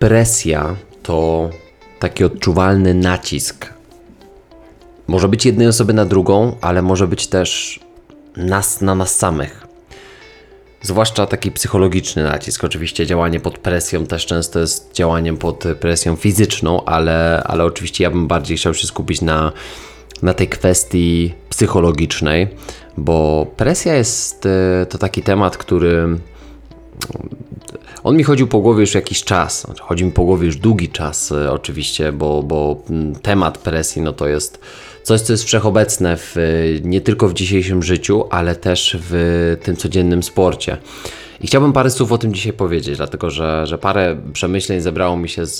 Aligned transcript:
presja 0.00 0.76
to 1.02 1.50
taki 1.98 2.24
odczuwalny 2.24 2.94
nacisk. 2.94 3.66
Może 5.06 5.28
być 5.28 5.46
jednej 5.46 5.66
osoby 5.66 5.92
na 5.92 6.04
drugą, 6.04 6.56
ale 6.60 6.82
może 6.82 7.06
być 7.06 7.26
też 7.26 7.80
nas 8.36 8.80
na 8.80 8.94
nas 8.94 9.14
samych. 9.14 9.66
Zwłaszcza 10.82 11.26
taki 11.26 11.50
psychologiczny 11.50 12.22
nacisk. 12.22 12.64
Oczywiście 12.64 13.06
działanie 13.06 13.40
pod 13.40 13.58
presją 13.58 14.06
też 14.06 14.26
często 14.26 14.60
jest 14.60 14.92
działaniem 14.94 15.36
pod 15.36 15.64
presją 15.80 16.16
fizyczną, 16.16 16.84
ale, 16.84 17.42
ale 17.44 17.64
oczywiście 17.64 18.04
ja 18.04 18.10
bym 18.10 18.28
bardziej 18.28 18.56
chciał 18.56 18.74
się 18.74 18.86
skupić 18.86 19.20
na, 19.20 19.52
na 20.22 20.34
tej 20.34 20.48
kwestii 20.48 21.34
psychologicznej, 21.48 22.48
bo 22.96 23.46
presja 23.56 23.94
jest 23.94 24.46
e, 24.46 24.86
to 24.86 24.98
taki 24.98 25.22
temat, 25.22 25.56
który 25.56 26.18
on 28.04 28.16
mi 28.16 28.24
chodził 28.24 28.46
po 28.46 28.60
głowie 28.60 28.80
już 28.80 28.94
jakiś 28.94 29.24
czas. 29.24 29.66
Chodzi 29.80 30.04
mi 30.04 30.12
po 30.12 30.24
głowie 30.24 30.46
już 30.46 30.56
długi 30.56 30.88
czas, 30.88 31.32
e, 31.32 31.52
oczywiście, 31.52 32.12
bo, 32.12 32.42
bo 32.42 32.82
mm, 32.90 33.14
temat 33.14 33.58
presji 33.58 34.02
no 34.02 34.12
to 34.12 34.28
jest 34.28 34.60
coś, 35.02 35.20
co 35.20 35.32
jest 35.32 35.44
wszechobecne 35.44 36.16
w, 36.16 36.36
nie 36.84 37.00
tylko 37.00 37.28
w 37.28 37.34
dzisiejszym 37.34 37.82
życiu, 37.82 38.24
ale 38.30 38.56
też 38.56 38.96
w 39.00 39.56
tym 39.62 39.76
codziennym 39.76 40.22
sporcie. 40.22 40.76
I 41.42 41.46
chciałbym 41.46 41.72
parę 41.72 41.90
słów 41.90 42.12
o 42.12 42.18
tym 42.18 42.34
dzisiaj 42.34 42.52
powiedzieć, 42.52 42.96
dlatego 42.96 43.30
że, 43.30 43.66
że 43.66 43.78
parę 43.78 44.16
przemyśleń 44.32 44.80
zebrało 44.80 45.16
mi 45.16 45.28
się 45.28 45.46
z, 45.46 45.58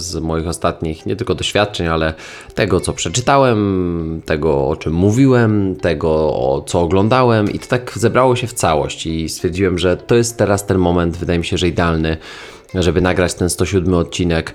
z 0.00 0.16
moich 0.16 0.48
ostatnich 0.48 1.06
nie 1.06 1.16
tylko 1.16 1.34
doświadczeń, 1.34 1.86
ale 1.86 2.14
tego, 2.54 2.80
co 2.80 2.92
przeczytałem, 2.92 4.22
tego, 4.26 4.68
o 4.68 4.76
czym 4.76 4.92
mówiłem, 4.92 5.76
tego, 5.76 6.10
o 6.34 6.64
co 6.66 6.80
oglądałem, 6.80 7.50
i 7.50 7.58
to 7.58 7.66
tak 7.66 7.92
zebrało 7.98 8.36
się 8.36 8.46
w 8.46 8.52
całość. 8.52 9.06
I 9.06 9.28
stwierdziłem, 9.28 9.78
że 9.78 9.96
to 9.96 10.14
jest 10.14 10.38
teraz 10.38 10.66
ten 10.66 10.78
moment, 10.78 11.16
wydaje 11.16 11.38
mi 11.38 11.44
się, 11.44 11.58
że 11.58 11.68
idealny, 11.68 12.16
żeby 12.74 13.00
nagrać 13.00 13.34
ten 13.34 13.50
107 13.50 13.94
odcinek 13.94 14.54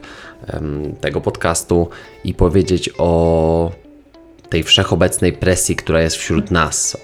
um, 0.53 0.95
tego 1.01 1.21
podcastu 1.21 1.89
i 2.23 2.33
powiedzieć 2.33 2.89
o 2.97 3.82
tej 4.53 4.63
wszechobecnej 4.63 5.33
presji, 5.33 5.75
która 5.75 6.01
jest 6.01 6.15
wśród 6.15 6.51
nas. 6.51 6.97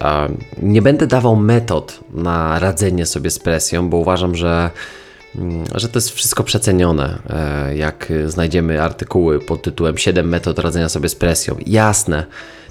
Nie 0.62 0.82
będę 0.82 1.08
dawał 1.08 1.36
metod 1.36 2.00
na 2.14 2.60
radzenie 2.60 3.06
sobie 3.06 3.30
z 3.30 3.40
presją, 3.40 3.90
bo 3.90 3.98
uważam, 3.98 4.36
że, 4.36 4.70
mm, 5.36 5.64
że 5.76 5.90
to 5.90 5.98
jest 5.98 6.10
wszystko 6.10 6.44
przecenione. 6.44 7.20
E, 7.30 7.78
jak 7.78 8.14
znajdziemy 8.26 8.82
artykuły 8.82 9.40
pod 9.40 9.62
tytułem 9.62 9.98
7 9.98 10.30
metod 10.30 10.60
radzenia 10.60 10.90
sobie 10.90 11.10
z 11.10 11.16
presją, 11.16 11.56
jasne. 11.66 12.26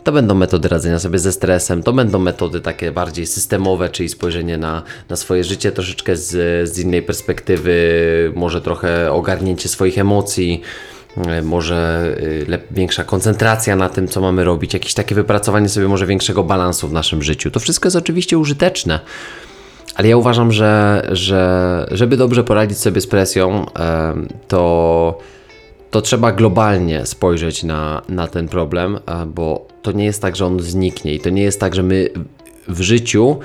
To 0.04 0.12
będą 0.12 0.34
metody 0.34 0.68
radzenia 0.68 0.98
sobie 0.98 1.18
ze 1.18 1.32
stresem, 1.32 1.82
to 1.82 1.92
będą 1.92 2.18
metody 2.18 2.60
takie 2.60 2.92
bardziej 2.92 3.26
systemowe, 3.26 3.88
czyli 3.88 4.08
spojrzenie 4.08 4.58
na, 4.58 4.82
na 5.08 5.16
swoje 5.16 5.44
życie 5.44 5.72
troszeczkę 5.72 6.16
z, 6.16 6.30
z 6.70 6.78
innej 6.78 7.02
perspektywy, 7.02 7.72
może 8.34 8.60
trochę 8.60 9.12
ogarnięcie 9.12 9.68
swoich 9.68 9.98
emocji, 9.98 10.62
może 11.42 12.14
y, 12.48 12.60
większa 12.70 13.04
koncentracja 13.04 13.76
na 13.76 13.88
tym, 13.88 14.08
co 14.08 14.20
mamy 14.20 14.44
robić, 14.44 14.74
jakieś 14.74 14.94
takie 14.94 15.14
wypracowanie 15.14 15.68
sobie 15.68 15.88
może 15.88 16.06
większego 16.06 16.44
balansu 16.44 16.88
w 16.88 16.92
naszym 16.92 17.22
życiu. 17.22 17.50
To 17.50 17.60
wszystko 17.60 17.86
jest 17.86 17.96
oczywiście 17.96 18.38
użyteczne. 18.38 19.00
Ale 19.94 20.08
ja 20.08 20.16
uważam, 20.16 20.52
że, 20.52 21.02
że 21.12 21.86
żeby 21.90 22.16
dobrze 22.16 22.44
poradzić 22.44 22.78
sobie 22.78 23.00
z 23.00 23.06
presją, 23.06 23.66
to, 24.48 25.18
to 25.90 26.00
trzeba 26.00 26.32
globalnie 26.32 27.06
spojrzeć 27.06 27.64
na, 27.64 28.02
na 28.08 28.28
ten 28.28 28.48
problem, 28.48 28.98
e, 29.06 29.26
bo 29.26 29.68
to 29.82 29.92
nie 29.92 30.04
jest 30.04 30.22
tak, 30.22 30.36
że 30.36 30.46
on 30.46 30.60
zniknie 30.60 31.14
i 31.14 31.20
to 31.20 31.30
nie 31.30 31.42
jest 31.42 31.60
tak, 31.60 31.74
że 31.74 31.82
my 31.82 32.10
w 32.68 32.80
życiu 32.80 33.38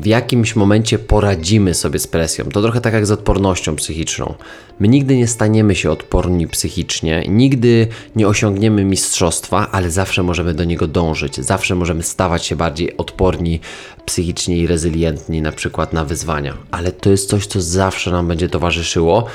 w 0.00 0.06
jakimś 0.06 0.56
momencie 0.56 0.98
poradzimy 0.98 1.74
sobie 1.74 1.98
z 1.98 2.06
presją. 2.06 2.44
To 2.44 2.62
trochę 2.62 2.80
tak 2.80 2.94
jak 2.94 3.06
z 3.06 3.10
odpornością 3.10 3.76
psychiczną. 3.76 4.34
My 4.80 4.88
nigdy 4.88 5.16
nie 5.16 5.28
staniemy 5.28 5.74
się 5.74 5.90
odporni 5.90 6.48
psychicznie, 6.48 7.24
nigdy 7.28 7.86
nie 8.16 8.28
osiągniemy 8.28 8.84
mistrzostwa, 8.84 9.70
ale 9.72 9.90
zawsze 9.90 10.22
możemy 10.22 10.54
do 10.54 10.64
niego 10.64 10.86
dążyć. 10.86 11.36
Zawsze 11.36 11.74
możemy 11.74 12.02
stawać 12.02 12.46
się 12.46 12.56
bardziej 12.56 12.96
odporni 12.96 13.60
psychicznie 14.06 14.56
i 14.56 14.66
rezylientni, 14.66 15.42
na 15.42 15.52
przykład 15.52 15.92
na 15.92 16.04
wyzwania. 16.04 16.56
Ale 16.70 16.92
to 16.92 17.10
jest 17.10 17.28
coś, 17.28 17.46
co 17.46 17.60
zawsze 17.60 18.10
nam 18.10 18.28
będzie 18.28 18.48
towarzyszyło 18.48 19.26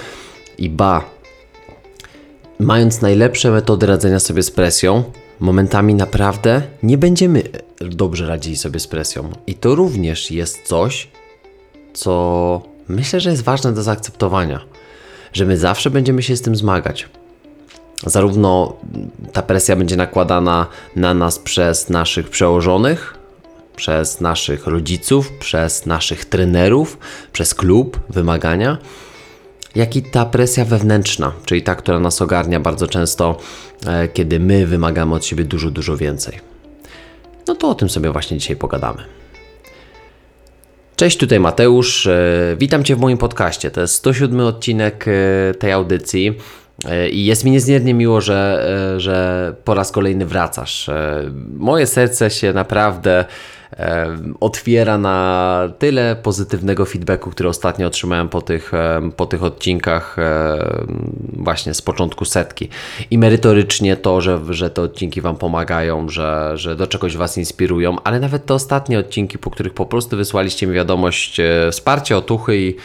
i 0.58 0.70
ba, 0.70 1.06
mając 2.60 3.02
najlepsze 3.02 3.52
metody 3.52 3.86
radzenia 3.86 4.20
sobie 4.20 4.44
z 4.44 4.52
presją, 4.52 5.04
momentami 5.40 5.94
naprawdę 5.94 6.62
nie 6.84 6.98
będziemy 6.98 7.44
dobrze 7.90 8.28
radzili 8.28 8.58
sobie 8.58 8.80
z 8.80 8.88
presją. 8.88 9.32
I 9.48 9.56
to 9.56 9.76
również 9.76 10.32
jest 10.32 10.68
coś, 10.68 11.08
co 11.94 12.62
myślę, 12.88 13.20
że 13.20 13.30
jest 13.30 13.44
ważne 13.44 13.74
do 13.74 13.84
zaakceptowania, 13.84 14.60
że 15.34 15.46
my 15.46 15.58
zawsze 15.58 15.90
będziemy 15.90 16.24
się 16.24 16.38
z 16.38 16.42
tym 16.42 16.56
zmagać. 16.56 17.10
Zarówno 18.06 18.74
ta 19.34 19.42
presja 19.42 19.76
będzie 19.76 19.96
nakładana 19.96 20.68
na 20.96 21.14
nas 21.14 21.40
przez 21.40 21.90
naszych 21.90 22.30
przełożonych, 22.30 23.18
przez 23.76 24.22
naszych 24.22 24.68
rodziców, 24.68 25.32
przez 25.40 25.86
naszych 25.86 26.26
trenerów, 26.26 26.98
przez 27.32 27.54
klub, 27.54 28.00
wymagania, 28.10 28.78
jak 29.76 29.96
i 29.96 30.04
ta 30.04 30.26
presja 30.26 30.66
wewnętrzna, 30.66 31.32
czyli 31.46 31.64
ta, 31.64 31.76
która 31.76 32.00
nas 32.00 32.22
ogarnia 32.22 32.60
bardzo 32.60 32.88
często, 32.88 33.38
e, 33.86 34.08
kiedy 34.08 34.40
my 34.40 34.68
wymagamy 34.68 35.16
od 35.16 35.26
siebie 35.26 35.44
dużo, 35.44 35.72
dużo 35.72 35.98
więcej. 35.98 36.53
No 37.48 37.56
to 37.56 37.70
o 37.70 37.76
tym 37.76 37.90
sobie 37.90 38.12
właśnie 38.12 38.38
dzisiaj 38.38 38.56
pogadamy. 38.56 39.04
Cześć, 40.96 41.18
tutaj 41.18 41.40
Mateusz. 41.40 42.08
E, 42.08 42.56
witam 42.58 42.84
Cię 42.84 42.96
w 42.96 43.00
moim 43.00 43.18
podcaście. 43.18 43.72
To 43.72 43.82
jest 43.82 43.96
107 43.96 44.40
odcinek 44.40 45.06
e, 45.08 45.54
tej 45.54 45.72
audycji. 45.72 46.38
I 47.12 47.26
jest 47.26 47.44
mi 47.44 47.52
niezmiernie 47.52 47.94
miło, 47.94 48.22
że, 48.22 48.68
że 48.98 49.56
po 49.64 49.74
raz 49.74 49.92
kolejny 49.92 50.26
wracasz. 50.26 50.90
Moje 51.58 51.88
serce 51.88 52.30
się 52.30 52.54
naprawdę 52.54 53.26
otwiera 54.40 54.98
na 54.98 55.70
tyle 55.80 56.16
pozytywnego 56.16 56.86
feedbacku, 56.86 57.30
który 57.30 57.50
ostatnio 57.50 57.88
otrzymałem 57.88 58.30
po 58.30 58.42
tych, 58.42 58.72
po 59.16 59.26
tych 59.26 59.44
odcinkach 59.44 60.16
właśnie 61.34 61.74
z 61.74 61.82
początku 61.82 62.26
setki. 62.26 62.70
I 63.12 63.18
merytorycznie 63.18 63.98
to, 63.98 64.22
że, 64.22 64.40
że 64.50 64.70
te 64.70 64.82
odcinki 64.82 65.22
Wam 65.22 65.36
pomagają, 65.36 66.10
że, 66.10 66.52
że 66.56 66.76
do 66.76 66.88
czegoś 66.88 67.18
Was 67.18 67.38
inspirują, 67.38 67.96
ale 68.04 68.20
nawet 68.20 68.46
te 68.46 68.54
ostatnie 68.54 69.00
odcinki, 69.00 69.38
po 69.38 69.52
których 69.52 69.74
po 69.74 69.86
prostu 69.86 70.18
wysłaliście 70.18 70.68
mi 70.68 70.74
wiadomość 70.74 71.40
e, 71.40 71.72
wsparcia, 71.72 72.18
otuchy 72.18 72.58
i 72.58 72.76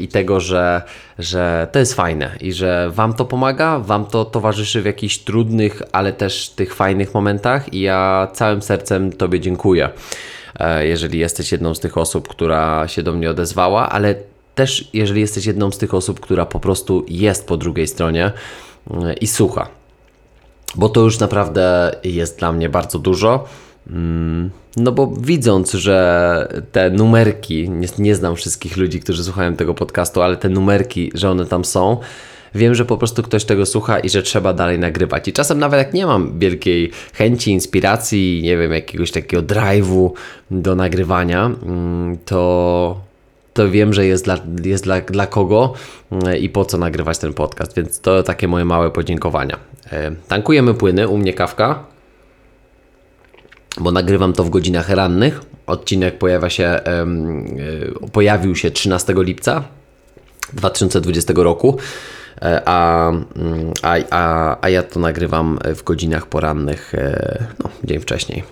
i 0.00 0.08
tego, 0.08 0.40
że, 0.40 0.82
że 1.18 1.68
to 1.72 1.78
jest 1.78 1.94
fajne 1.94 2.36
i 2.40 2.52
że 2.52 2.90
Wam 2.90 3.14
to 3.14 3.24
pomaga, 3.24 3.78
Wam 3.78 4.06
to 4.06 4.24
towarzyszy 4.24 4.82
w 4.82 4.84
jakichś 4.84 5.18
trudnych, 5.18 5.82
ale 5.92 6.12
też 6.12 6.48
tych 6.48 6.74
fajnych 6.74 7.14
momentach 7.14 7.74
i 7.74 7.80
ja 7.80 8.28
całym 8.32 8.62
sercem 8.62 9.12
Tobie 9.12 9.40
dziękuję, 9.40 9.84
e, 9.84 9.90
jeżeli 10.80 11.18
jesteś 11.18 11.52
jedną 11.52 11.74
z 11.74 11.80
tych 11.80 11.98
osób, 11.98 12.28
która 12.28 12.88
się 12.88 13.02
do 13.02 13.12
mnie 13.12 13.30
odezwała, 13.30 13.88
ale 13.88 14.14
też 14.54 14.88
jeżeli 14.92 15.20
jesteś 15.20 15.46
jedną 15.46 15.70
z 15.70 15.78
tych 15.78 15.94
osób, 15.94 16.20
która 16.20 16.46
po 16.46 16.60
prostu 16.60 17.04
jest 17.08 17.46
po 17.46 17.56
drugiej 17.56 17.86
stronie 17.86 18.32
e, 18.90 19.12
i 19.12 19.26
słucha. 19.26 19.68
Bo 20.74 20.88
to 20.88 21.00
już 21.00 21.18
naprawdę 21.18 21.96
jest 22.04 22.38
dla 22.38 22.52
mnie 22.52 22.68
bardzo 22.68 22.98
dużo. 22.98 23.44
Mm, 23.90 24.50
no 24.76 24.92
bo 24.92 25.06
widząc, 25.06 25.72
że 25.72 26.62
te 26.72 26.90
numerki, 26.90 27.70
nie, 27.70 27.88
nie 27.98 28.14
znam 28.14 28.36
wszystkich 28.36 28.76
ludzi, 28.76 29.00
którzy 29.00 29.24
słuchają 29.24 29.56
tego 29.56 29.74
podcastu, 29.74 30.22
ale 30.22 30.36
te 30.36 30.48
numerki, 30.48 31.12
że 31.14 31.30
one 31.30 31.46
tam 31.46 31.64
są, 31.64 32.00
wiem, 32.54 32.74
że 32.74 32.84
po 32.84 32.98
prostu 32.98 33.22
ktoś 33.22 33.44
tego 33.44 33.66
słucha 33.66 33.98
i 33.98 34.08
że 34.08 34.22
trzeba 34.22 34.52
dalej 34.52 34.78
nagrywać. 34.78 35.28
I 35.28 35.32
czasem 35.32 35.58
nawet 35.58 35.78
jak 35.78 35.94
nie 35.94 36.06
mam 36.06 36.38
wielkiej 36.38 36.90
chęci, 37.14 37.50
inspiracji, 37.50 38.40
nie 38.42 38.56
wiem, 38.56 38.72
jakiegoś 38.72 39.10
takiego 39.10 39.42
drive'u 39.42 40.10
do 40.50 40.74
nagrywania, 40.74 41.46
mm, 41.46 42.18
to, 42.24 43.00
to 43.54 43.70
wiem, 43.70 43.92
że 43.92 44.06
jest, 44.06 44.24
dla, 44.24 44.38
jest 44.64 44.84
dla, 44.84 45.00
dla 45.00 45.26
kogo 45.26 45.72
mm, 46.12 46.36
i 46.36 46.48
po 46.48 46.64
co 46.64 46.78
nagrywać 46.78 47.18
ten 47.18 47.34
podcast, 47.34 47.76
więc 47.76 48.00
to 48.00 48.22
takie 48.22 48.48
moje 48.48 48.64
małe 48.64 48.90
podziękowania. 48.90 49.58
E, 49.92 50.12
tankujemy 50.28 50.74
płyny, 50.74 51.08
u 51.08 51.18
mnie 51.18 51.34
kawka, 51.34 51.84
bo 53.80 53.92
nagrywam 53.92 54.32
to 54.32 54.44
w 54.44 54.50
godzinach 54.50 54.90
rannych. 54.90 55.40
Odcinek 55.66 56.18
pojawia 56.18 56.50
się, 56.50 56.64
e, 56.64 57.06
pojawił 58.12 58.56
się 58.56 58.70
13 58.70 59.14
lipca 59.16 59.64
2020 60.52 61.32
roku, 61.36 61.78
a, 62.64 63.10
mm, 63.36 63.72
a, 63.82 63.96
a, 64.10 64.56
a 64.60 64.68
ja 64.68 64.82
to 64.82 65.00
nagrywam 65.00 65.58
w 65.74 65.82
godzinach 65.82 66.26
porannych, 66.26 66.94
e, 66.94 67.46
no, 67.58 67.70
dzień 67.84 68.00
wcześniej. 68.00 68.44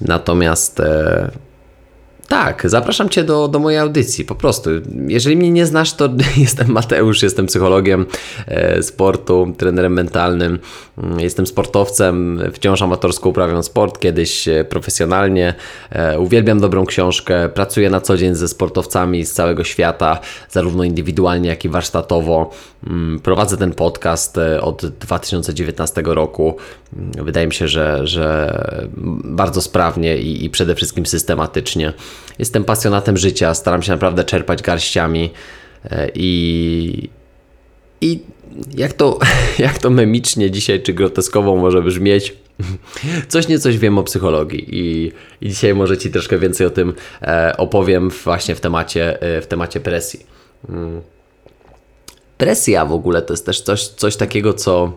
Natomiast 0.00 0.82
Tak, 2.32 2.62
zapraszam 2.64 3.08
Cię 3.08 3.24
do, 3.24 3.48
do 3.48 3.58
mojej 3.58 3.78
audycji, 3.78 4.24
po 4.24 4.34
prostu. 4.34 4.70
Jeżeli 5.06 5.36
mnie 5.36 5.50
nie 5.50 5.66
znasz, 5.66 5.94
to 5.94 6.08
jestem 6.36 6.72
Mateusz, 6.72 7.22
jestem 7.22 7.46
psychologiem 7.46 8.06
e, 8.46 8.82
sportu, 8.82 9.54
trenerem 9.58 9.92
mentalnym, 9.92 10.58
mm, 10.98 11.20
jestem 11.20 11.46
sportowcem, 11.46 12.42
wciąż 12.52 12.82
amatorsko 12.82 13.28
uprawiam 13.28 13.62
sport, 13.62 13.98
kiedyś 13.98 14.48
e, 14.48 14.64
profesjonalnie, 14.64 15.54
e, 15.90 16.20
uwielbiam 16.20 16.60
dobrą 16.60 16.86
książkę, 16.86 17.48
pracuję 17.48 17.90
na 17.90 18.00
co 18.00 18.16
dzień 18.16 18.34
ze 18.34 18.48
sportowcami 18.48 19.24
z 19.24 19.32
całego 19.32 19.64
świata, 19.64 20.18
zarówno 20.50 20.84
indywidualnie, 20.84 21.48
jak 21.48 21.64
i 21.64 21.68
warsztatowo. 21.68 22.50
Mm, 22.86 23.20
prowadzę 23.20 23.56
ten 23.56 23.72
podcast 23.72 24.38
od 24.60 24.86
2019 24.86 26.02
roku. 26.04 26.56
Mm, 26.96 27.24
wydaje 27.24 27.46
mi 27.46 27.54
się, 27.54 27.68
że, 27.68 28.06
że 28.06 28.58
bardzo 29.24 29.62
sprawnie 29.62 30.18
i, 30.18 30.44
i 30.44 30.50
przede 30.50 30.74
wszystkim 30.74 31.06
systematycznie. 31.06 31.92
Jestem 32.38 32.64
pasjonatem 32.64 33.16
życia, 33.16 33.54
staram 33.54 33.82
się 33.82 33.92
naprawdę 33.92 34.24
czerpać 34.24 34.62
garściami 34.62 35.30
e, 35.84 36.08
i, 36.14 37.10
i 38.00 38.20
jak 38.76 38.92
to, 38.92 39.18
jak 39.58 39.78
to 39.78 39.90
memicznie 39.90 40.50
dzisiaj 40.50 40.82
czy 40.82 40.92
groteskowo 40.92 41.56
może 41.56 41.82
brzmieć, 41.82 42.36
coś 43.28 43.48
nie 43.48 43.58
coś 43.58 43.78
wiem 43.78 43.98
o 43.98 44.02
psychologii 44.02 44.66
i, 44.70 45.12
i 45.40 45.48
dzisiaj 45.48 45.74
może 45.74 45.98
Ci 45.98 46.10
troszkę 46.10 46.38
więcej 46.38 46.66
o 46.66 46.70
tym 46.70 46.94
e, 47.22 47.54
opowiem 47.56 48.10
właśnie 48.10 48.54
w 48.54 48.60
temacie, 48.60 49.22
e, 49.22 49.40
w 49.40 49.46
temacie 49.46 49.80
presji. 49.80 50.26
Mm. 50.68 51.00
Presja 52.38 52.84
w 52.86 52.92
ogóle 52.92 53.22
to 53.22 53.32
jest 53.32 53.46
też 53.46 53.60
coś, 53.60 53.88
coś 53.88 54.16
takiego, 54.16 54.54
co 54.54 54.92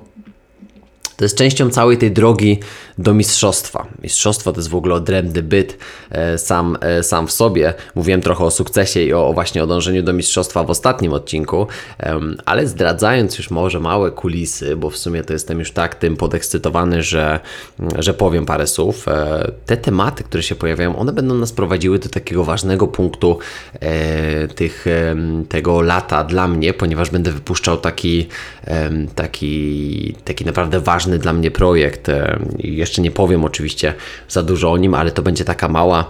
to 1.17 1.25
jest 1.25 1.37
częścią 1.37 1.69
całej 1.69 1.97
tej 1.97 2.11
drogi 2.11 2.59
do 2.97 3.13
mistrzostwa. 3.13 3.87
Mistrzostwo 4.03 4.51
to 4.51 4.59
jest 4.59 4.69
w 4.69 4.75
ogóle 4.75 4.95
odrębny 4.95 5.43
byt 5.43 5.77
e, 6.09 6.37
sam, 6.37 6.77
e, 6.81 7.03
sam 7.03 7.27
w 7.27 7.31
sobie. 7.31 7.73
Mówiłem 7.95 8.21
trochę 8.21 8.43
o 8.43 8.51
sukcesie 8.51 9.01
i 9.01 9.13
o, 9.13 9.33
właśnie 9.33 9.63
o 9.63 9.67
dążeniu 9.67 10.03
do 10.03 10.13
mistrzostwa 10.13 10.63
w 10.63 10.69
ostatnim 10.69 11.13
odcinku, 11.13 11.67
ale 12.45 12.67
zdradzając 12.67 13.37
już 13.37 13.51
może 13.51 13.79
małe 13.79 14.11
kulisy, 14.11 14.75
bo 14.75 14.89
w 14.89 14.97
sumie 14.97 15.23
to 15.23 15.33
jestem 15.33 15.59
już 15.59 15.71
tak 15.71 15.95
tym 15.95 16.17
podekscytowany, 16.17 17.03
że, 17.03 17.39
że 17.99 18.13
powiem 18.13 18.45
parę 18.45 18.67
słów. 18.67 19.07
E, 19.07 19.51
te 19.65 19.77
tematy, 19.77 20.23
które 20.23 20.43
się 20.43 20.55
pojawiają, 20.55 20.95
one 20.95 21.13
będą 21.13 21.35
nas 21.35 21.51
prowadziły 21.51 21.99
do 21.99 22.09
takiego 22.09 22.43
ważnego 22.43 22.87
punktu 22.87 23.39
tych, 24.55 24.85
tego 25.49 25.81
lata 25.81 26.23
dla 26.23 26.47
mnie, 26.47 26.73
ponieważ 26.73 27.09
będę 27.09 27.31
wypuszczał 27.31 27.77
taki, 27.77 28.27
taki, 29.15 30.15
taki 30.25 30.45
naprawdę 30.45 30.79
ważny 30.79 31.04
dla 31.05 31.33
mnie 31.33 31.51
projekt 31.51 32.11
jeszcze 32.57 33.01
nie 33.01 33.11
powiem 33.11 33.45
oczywiście 33.45 33.93
za 34.29 34.43
dużo 34.43 34.71
o 34.71 34.77
nim, 34.77 34.93
ale 34.93 35.11
to 35.11 35.21
będzie 35.21 35.45
taka 35.45 35.67
mała 35.67 36.09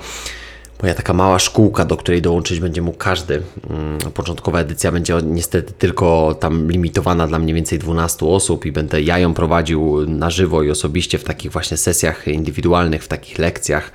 moja 0.82 0.94
taka 0.94 1.14
mała 1.14 1.40
szkółka, 1.40 1.86
do 1.86 1.98
której 1.98 2.22
dołączyć 2.22 2.60
będzie 2.60 2.82
mógł 2.82 2.98
każdy. 2.98 3.42
Mm, 3.70 3.98
początkowa 4.14 4.60
edycja 4.60 4.92
będzie 4.92 5.18
niestety 5.24 5.74
tylko 5.74 6.36
tam 6.40 6.72
limitowana 6.72 7.28
dla 7.28 7.40
mniej 7.40 7.56
więcej 7.56 7.80
12 7.80 8.26
osób 8.26 8.66
i 8.66 8.72
będę 8.72 9.02
ja 9.02 9.20
ją 9.20 9.34
prowadził 9.34 10.06
na 10.08 10.30
żywo 10.30 10.64
i 10.64 10.70
osobiście 10.70 11.18
w 11.18 11.24
takich 11.24 11.52
właśnie 11.52 11.78
sesjach 11.78 12.28
indywidualnych, 12.28 13.04
w 13.04 13.08
takich 13.08 13.40
lekcjach, 13.40 13.92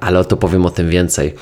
ale 0.00 0.24
to 0.24 0.36
powiem 0.36 0.66
o 0.66 0.70
tym 0.70 0.90
więcej. 0.90 1.34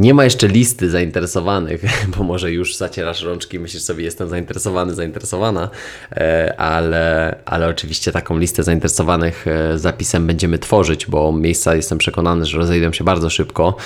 Nie 0.00 0.14
ma 0.14 0.24
jeszcze 0.24 0.48
listy 0.48 0.90
zainteresowanych, 0.90 1.84
bo 2.16 2.24
może 2.24 2.52
już 2.52 2.76
zacierasz 2.76 3.22
rączki 3.22 3.58
myślisz 3.58 3.82
sobie, 3.82 4.04
jestem 4.04 4.28
zainteresowany, 4.28 4.94
zainteresowana, 4.94 5.70
e, 6.12 6.54
ale, 6.60 7.36
ale 7.44 7.68
oczywiście 7.68 8.12
taką 8.12 8.38
listę 8.38 8.62
zainteresowanych 8.62 9.46
e, 9.46 9.78
zapisem 9.78 10.26
będziemy 10.26 10.58
tworzyć, 10.58 11.06
bo 11.06 11.32
miejsca 11.32 11.74
jestem 11.74 11.98
przekonany, 11.98 12.44
że 12.44 12.58
rozejdą 12.58 12.92
się 12.92 13.04
bardzo 13.04 13.30
szybko. 13.30 13.76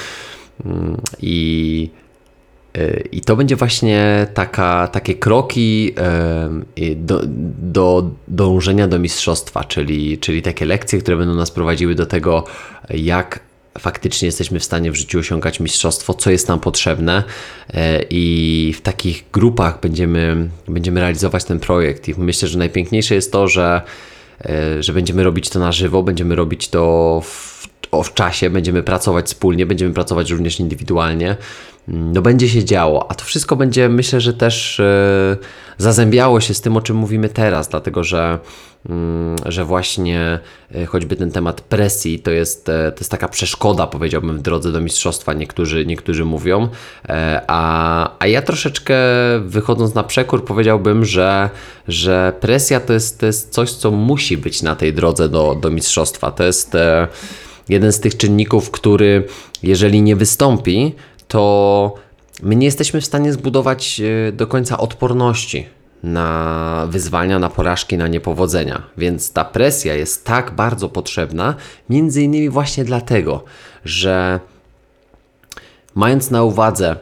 Mm, 0.64 1.00
i 1.22 1.90
e, 2.74 3.00
i 3.00 3.20
to 3.20 3.36
będzie 3.36 3.56
właśnie 3.56 4.26
taka, 4.34 4.88
takie 4.88 5.14
kroki 5.14 5.94
do, 6.96 7.20
do 7.58 8.10
dążenia 8.28 8.88
do 8.88 8.98
mistrzostwa, 8.98 9.64
czyli, 9.64 10.18
czyli 10.18 10.42
takie 10.42 10.66
lekcje, 10.66 10.98
które 10.98 11.16
będą 11.16 11.34
nas 11.34 11.50
prowadziły 11.50 11.94
do 11.94 12.06
tego, 12.06 12.44
jak 12.90 13.40
faktycznie 13.78 14.26
jesteśmy 14.26 14.60
w 14.60 14.64
stanie 14.64 14.90
w 14.90 14.94
życiu 14.94 15.18
osiągać 15.18 15.60
mistrzostwo, 15.60 16.14
co 16.14 16.30
jest 16.30 16.48
nam 16.48 16.60
potrzebne 16.60 17.24
e, 17.74 18.02
i 18.10 18.74
w 18.76 18.80
takich 18.80 19.24
grupach 19.32 19.80
będziemy, 19.80 20.48
będziemy 20.68 21.00
realizować 21.00 21.44
ten 21.44 21.60
projekt. 21.60 22.08
I 22.08 22.14
myślę, 22.18 22.48
że 22.48 22.58
najpiękniejsze 22.58 23.14
jest 23.14 23.32
to, 23.32 23.48
że, 23.48 23.82
e, 24.44 24.82
że 24.82 24.92
będziemy 24.92 25.24
robić 25.24 25.50
to 25.50 25.58
na 25.58 25.72
żywo, 25.72 26.02
będziemy 26.02 26.34
robić 26.34 26.68
to 26.68 27.20
w, 27.24 27.68
w 28.04 28.14
czasie, 28.14 28.50
będziemy 28.50 28.82
pracować 28.82 29.26
wspólnie, 29.26 29.66
będziemy 29.66 29.94
pracować 29.94 30.30
również 30.30 30.60
indywidualnie. 30.60 31.36
No 31.88 32.22
będzie 32.22 32.48
się 32.48 32.64
działo, 32.64 33.10
a 33.10 33.14
to 33.14 33.24
wszystko 33.24 33.56
będzie, 33.56 33.88
myślę, 33.88 34.20
że 34.20 34.34
też 34.34 34.80
e, 34.80 35.36
zazębiało 35.78 36.40
się 36.40 36.54
z 36.54 36.60
tym, 36.60 36.76
o 36.76 36.80
czym 36.80 36.96
mówimy 36.96 37.28
teraz, 37.28 37.68
dlatego 37.68 38.04
że 38.04 38.38
Mm, 38.88 39.36
że 39.46 39.64
właśnie 39.64 40.38
e, 40.74 40.86
choćby 40.86 41.16
ten 41.16 41.30
temat 41.30 41.60
presji 41.60 42.18
to 42.18 42.30
jest, 42.30 42.68
e, 42.68 42.92
to 42.92 42.98
jest 42.98 43.10
taka 43.10 43.28
przeszkoda, 43.28 43.86
powiedziałbym, 43.86 44.38
w 44.38 44.42
drodze 44.42 44.72
do 44.72 44.80
mistrzostwa, 44.80 45.32
niektórzy, 45.32 45.86
niektórzy 45.86 46.24
mówią. 46.24 46.68
A, 47.46 48.10
a 48.18 48.26
ja 48.26 48.42
troszeczkę 48.42 48.96
wychodząc 49.44 49.94
na 49.94 50.02
przekór, 50.02 50.44
powiedziałbym, 50.44 51.04
że, 51.04 51.50
że 51.88 52.32
presja 52.40 52.80
to 52.80 52.92
jest, 52.92 53.20
to 53.20 53.26
jest 53.26 53.50
coś, 53.50 53.72
co 53.72 53.90
musi 53.90 54.36
być 54.36 54.62
na 54.62 54.76
tej 54.76 54.92
drodze 54.92 55.28
do, 55.28 55.58
do 55.60 55.70
mistrzostwa. 55.70 56.30
To 56.30 56.44
jest 56.44 56.76
jeden 57.68 57.92
z 57.92 58.00
tych 58.00 58.16
czynników, 58.16 58.70
który 58.70 59.24
jeżeli 59.62 60.02
nie 60.02 60.16
wystąpi, 60.16 60.94
to 61.28 61.94
my 62.42 62.56
nie 62.56 62.66
jesteśmy 62.66 63.00
w 63.00 63.04
stanie 63.04 63.32
zbudować 63.32 64.00
do 64.32 64.46
końca 64.46 64.78
odporności 64.78 65.66
na 66.02 66.86
wyzwania, 66.90 67.38
na 67.38 67.48
porażki, 67.48 67.96
na 67.96 68.08
niepowodzenia. 68.08 68.82
Więc 68.98 69.32
ta 69.32 69.44
presja 69.44 69.94
jest 69.94 70.24
tak 70.24 70.50
bardzo 70.50 70.88
potrzebna, 70.88 71.54
między 71.90 72.22
innymi 72.22 72.48
właśnie 72.48 72.84
dlatego, 72.84 73.44
że 73.84 74.40
mając 75.94 76.30
na 76.30 76.42
uwadze 76.42 76.96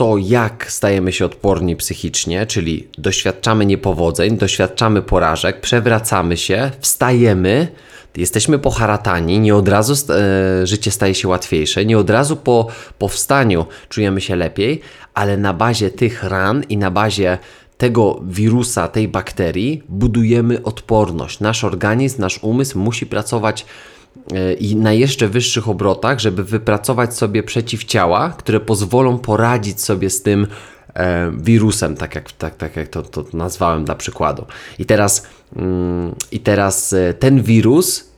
to, 0.00 0.18
jak 0.18 0.72
stajemy 0.72 1.12
się 1.12 1.24
odporni 1.24 1.76
psychicznie, 1.76 2.46
czyli 2.46 2.88
doświadczamy 2.98 3.66
niepowodzeń, 3.66 4.36
doświadczamy 4.36 5.02
porażek, 5.02 5.60
przewracamy 5.60 6.36
się, 6.36 6.70
wstajemy, 6.80 7.68
jesteśmy 8.16 8.58
poharatani, 8.58 9.40
nie 9.40 9.54
od 9.56 9.68
razu 9.68 9.94
e, 10.12 10.66
życie 10.66 10.90
staje 10.90 11.14
się 11.14 11.28
łatwiejsze, 11.28 11.84
nie 11.84 11.98
od 11.98 12.10
razu 12.10 12.36
po 12.36 12.66
powstaniu 12.98 13.66
czujemy 13.88 14.20
się 14.20 14.36
lepiej, 14.36 14.80
ale 15.14 15.36
na 15.36 15.54
bazie 15.54 15.90
tych 15.90 16.24
ran 16.24 16.62
i 16.68 16.76
na 16.76 16.90
bazie 16.90 17.38
tego 17.78 18.20
wirusa, 18.24 18.88
tej 18.88 19.08
bakterii 19.08 19.82
budujemy 19.88 20.62
odporność. 20.62 21.40
Nasz 21.40 21.64
organizm, 21.64 22.20
nasz 22.20 22.38
umysł 22.42 22.78
musi 22.78 23.06
pracować 23.06 23.66
i 24.60 24.76
na 24.76 24.92
jeszcze 24.92 25.28
wyższych 25.28 25.68
obrotach, 25.68 26.20
żeby 26.20 26.44
wypracować 26.44 27.16
sobie 27.16 27.42
przeciwciała, 27.42 28.30
które 28.30 28.60
pozwolą 28.60 29.18
poradzić 29.18 29.80
sobie 29.80 30.10
z 30.10 30.22
tym 30.22 30.46
e, 30.94 31.32
wirusem, 31.36 31.96
tak 31.96 32.14
jak, 32.14 32.32
tak, 32.32 32.54
tak 32.54 32.76
jak 32.76 32.88
to, 32.88 33.02
to 33.02 33.24
nazwałem 33.32 33.84
dla 33.84 33.94
przykładu. 33.94 34.44
I 34.78 34.84
teraz, 34.84 35.26
mm, 35.56 36.14
i 36.32 36.40
teraz 36.40 36.92
e, 36.92 37.14
ten 37.14 37.42
wirus 37.42 38.09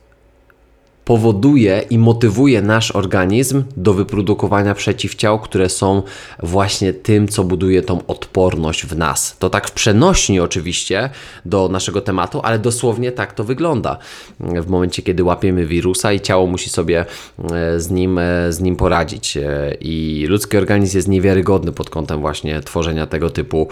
powoduje 1.05 1.83
i 1.89 1.97
motywuje 1.97 2.61
nasz 2.61 2.91
organizm 2.91 3.63
do 3.77 3.93
wyprodukowania 3.93 4.75
przeciwciał, 4.75 5.39
które 5.39 5.69
są 5.69 6.03
właśnie 6.43 6.93
tym, 6.93 7.27
co 7.27 7.43
buduje 7.43 7.81
tą 7.81 8.05
odporność 8.07 8.85
w 8.85 8.97
nas. 8.97 9.35
To 9.39 9.49
tak 9.49 9.67
w 9.67 9.71
przenośni 9.71 10.39
oczywiście 10.39 11.09
do 11.45 11.69
naszego 11.69 12.01
tematu, 12.01 12.41
ale 12.43 12.59
dosłownie 12.59 13.11
tak 13.11 13.33
to 13.33 13.43
wygląda. 13.43 13.97
W 14.39 14.67
momencie, 14.67 15.01
kiedy 15.01 15.23
łapiemy 15.23 15.65
wirusa 15.65 16.13
i 16.13 16.21
ciało 16.21 16.47
musi 16.47 16.69
sobie 16.69 17.05
e, 17.51 17.79
z 17.79 17.91
nim, 17.91 18.17
e, 18.17 18.53
z 18.53 18.59
nim 18.59 18.75
poradzić. 18.75 19.37
E, 19.37 19.73
I 19.81 20.25
ludzki 20.29 20.57
organizm 20.57 20.97
jest 20.97 21.07
niewiarygodny 21.07 21.71
pod 21.71 21.89
kątem 21.89 22.21
właśnie 22.21 22.61
tworzenia 22.61 23.07
tego 23.07 23.29
typu 23.29 23.67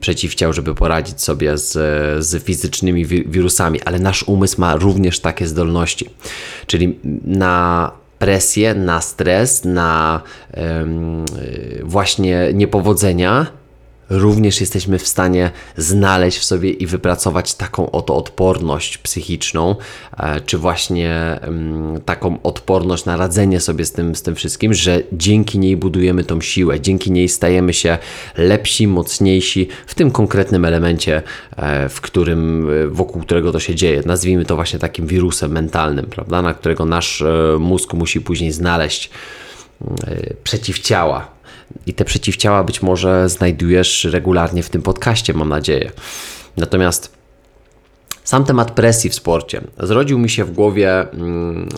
przeciwciał, 0.00 0.52
żeby 0.52 0.74
poradzić 0.74 1.22
sobie 1.22 1.58
z, 1.58 1.72
z 2.24 2.44
fizycznymi 2.44 3.06
wirusami, 3.06 3.82
ale 3.82 3.98
nasz 3.98 4.22
umysł 4.22 4.60
ma 4.60 4.76
również 4.76 5.20
takie 5.20 5.46
zdolności. 5.46 6.10
Czyli 6.66 6.98
na 7.24 7.90
presję, 8.18 8.74
na 8.74 9.00
stres, 9.00 9.64
na 9.64 10.20
właśnie 11.82 12.50
niepowodzenia 12.54 13.46
również 14.10 14.60
jesteśmy 14.60 14.98
w 14.98 15.08
stanie 15.08 15.50
znaleźć 15.76 16.38
w 16.38 16.44
sobie 16.44 16.70
i 16.70 16.86
wypracować 16.86 17.54
taką 17.54 17.90
oto 17.90 18.16
odporność 18.16 18.98
psychiczną, 18.98 19.76
e, 20.16 20.40
czy 20.40 20.58
właśnie 20.58 21.38
mm, 21.42 22.00
taką 22.00 22.42
odporność 22.42 23.04
na 23.04 23.16
radzenie 23.16 23.60
sobie 23.60 23.84
z 23.84 23.92
tym, 23.92 24.16
z 24.16 24.22
tym 24.22 24.34
wszystkim, 24.34 24.74
że 24.74 25.02
dzięki 25.12 25.58
niej 25.58 25.76
budujemy 25.76 26.24
tą 26.24 26.40
siłę, 26.40 26.80
dzięki 26.80 27.12
niej 27.12 27.28
stajemy 27.28 27.72
się 27.72 27.98
lepsi, 28.36 28.88
mocniejsi 28.88 29.68
w 29.86 29.94
tym 29.94 30.10
konkretnym 30.10 30.64
elemencie, 30.64 31.22
e, 31.56 31.88
w 31.88 32.00
którym, 32.00 32.70
e, 32.70 32.86
wokół 32.86 33.22
którego 33.22 33.52
to 33.52 33.60
się 33.60 33.74
dzieje. 33.74 34.02
Nazwijmy 34.06 34.44
to 34.44 34.56
właśnie 34.56 34.78
takim 34.78 35.06
wirusem 35.06 35.52
mentalnym, 35.52 36.06
prawda, 36.06 36.42
na 36.42 36.54
którego 36.54 36.84
nasz 36.84 37.24
mózg 37.58 37.94
musi 37.94 38.20
później 38.20 38.52
znaleźć 38.52 39.10
przeciwciała, 40.44 41.33
i 41.86 41.94
te 41.94 42.04
przeciwciała 42.04 42.64
być 42.64 42.82
może 42.82 43.28
znajdujesz 43.28 44.04
regularnie 44.04 44.62
w 44.62 44.70
tym 44.70 44.82
podcaście, 44.82 45.34
mam 45.34 45.48
nadzieję. 45.48 45.90
Natomiast 46.56 47.13
sam 48.24 48.44
temat 48.44 48.70
presji 48.70 49.10
w 49.10 49.14
sporcie 49.14 49.60
zrodził 49.78 50.18
mi 50.18 50.30
się 50.30 50.44
w 50.44 50.52
głowie 50.52 51.00
mm, 51.00 51.68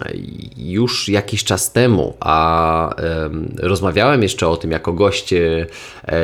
już 0.56 1.08
jakiś 1.08 1.44
czas 1.44 1.72
temu, 1.72 2.14
a 2.20 2.94
rozmawiałem 3.58 4.22
jeszcze 4.22 4.48
o 4.48 4.56
tym 4.56 4.70
jako 4.70 4.92
gość 4.92 5.32
e, 5.32 5.66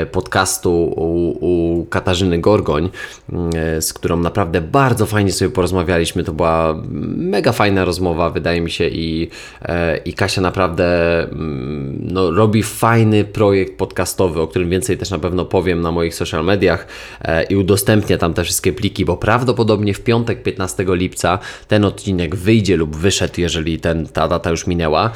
podcastu 0.06 0.94
u, 1.40 1.86
Katarzyny 1.90 2.38
Gorgoń, 2.38 2.90
mm, 3.32 3.52
z 3.82 3.92
którą 3.92 4.16
naprawdę 4.16 4.60
bardzo 4.60 5.06
fajnie 5.06 5.32
sobie 5.32 5.50
porozmawialiśmy. 5.50 6.24
To 6.24 6.32
była 6.32 6.82
mega 7.16 7.52
fajna 7.52 7.84
rozmowa, 7.84 8.30
wydaje 8.30 8.60
mi 8.60 8.70
się, 8.70 8.88
i, 8.88 9.30
e, 9.62 9.96
i 9.96 10.14
Kasia 10.14 10.40
naprawdę 10.40 10.84
mm, 11.22 11.98
no, 12.12 12.30
robi 12.30 12.62
fajny 12.62 13.24
projekt 13.24 13.78
podcastowy, 13.78 14.40
o 14.40 14.46
którym 14.46 14.70
więcej 14.70 14.98
też 14.98 15.10
na 15.10 15.18
pewno 15.18 15.44
powiem 15.44 15.80
na 15.80 15.92
moich 15.92 16.14
social 16.14 16.44
mediach 16.44 16.86
e, 17.20 17.42
i 17.42 17.56
udostępnię 17.56 18.18
tam 18.18 18.34
te 18.34 18.44
wszystkie 18.44 18.72
pliki, 18.72 19.04
bo 19.04 19.16
prawdopodobnie 19.16 19.94
w 19.94 20.00
piątek 20.00 20.11
15 20.44 20.84
lipca 20.88 21.38
ten 21.68 21.84
odcinek 21.84 22.36
wyjdzie 22.36 22.76
lub 22.76 22.96
wyszedł, 22.96 23.34
jeżeli 23.40 23.80
ten, 23.80 24.06
ta 24.06 24.28
data 24.28 24.50
już 24.50 24.66
minęła. 24.66 25.12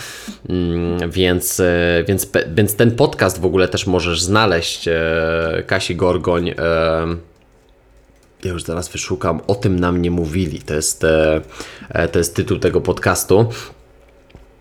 Mm, 0.49 1.11
więc, 1.11 1.61
e, 1.61 2.05
więc, 2.09 2.31
więc 2.55 2.77
ten 2.77 2.91
podcast 2.91 3.41
w 3.41 3.45
ogóle 3.45 3.69
też 3.69 3.87
możesz 3.87 4.23
znaleźć. 4.23 4.89
E, 4.89 5.63
Kasi 5.67 5.97
Gorgoń. 5.97 6.49
E, 6.49 6.55
ja 8.45 8.53
już 8.53 8.63
zaraz 8.63 8.89
wyszukam. 8.89 9.41
O 9.47 9.55
tym 9.55 9.81
nam 9.81 10.03
nie 10.03 10.11
mówili. 10.11 10.59
To 10.61 10.75
jest, 10.75 11.07
to 12.13 12.19
jest 12.19 12.37
tytuł 12.37 12.59
tego 12.59 12.81
podcastu. 12.81 13.47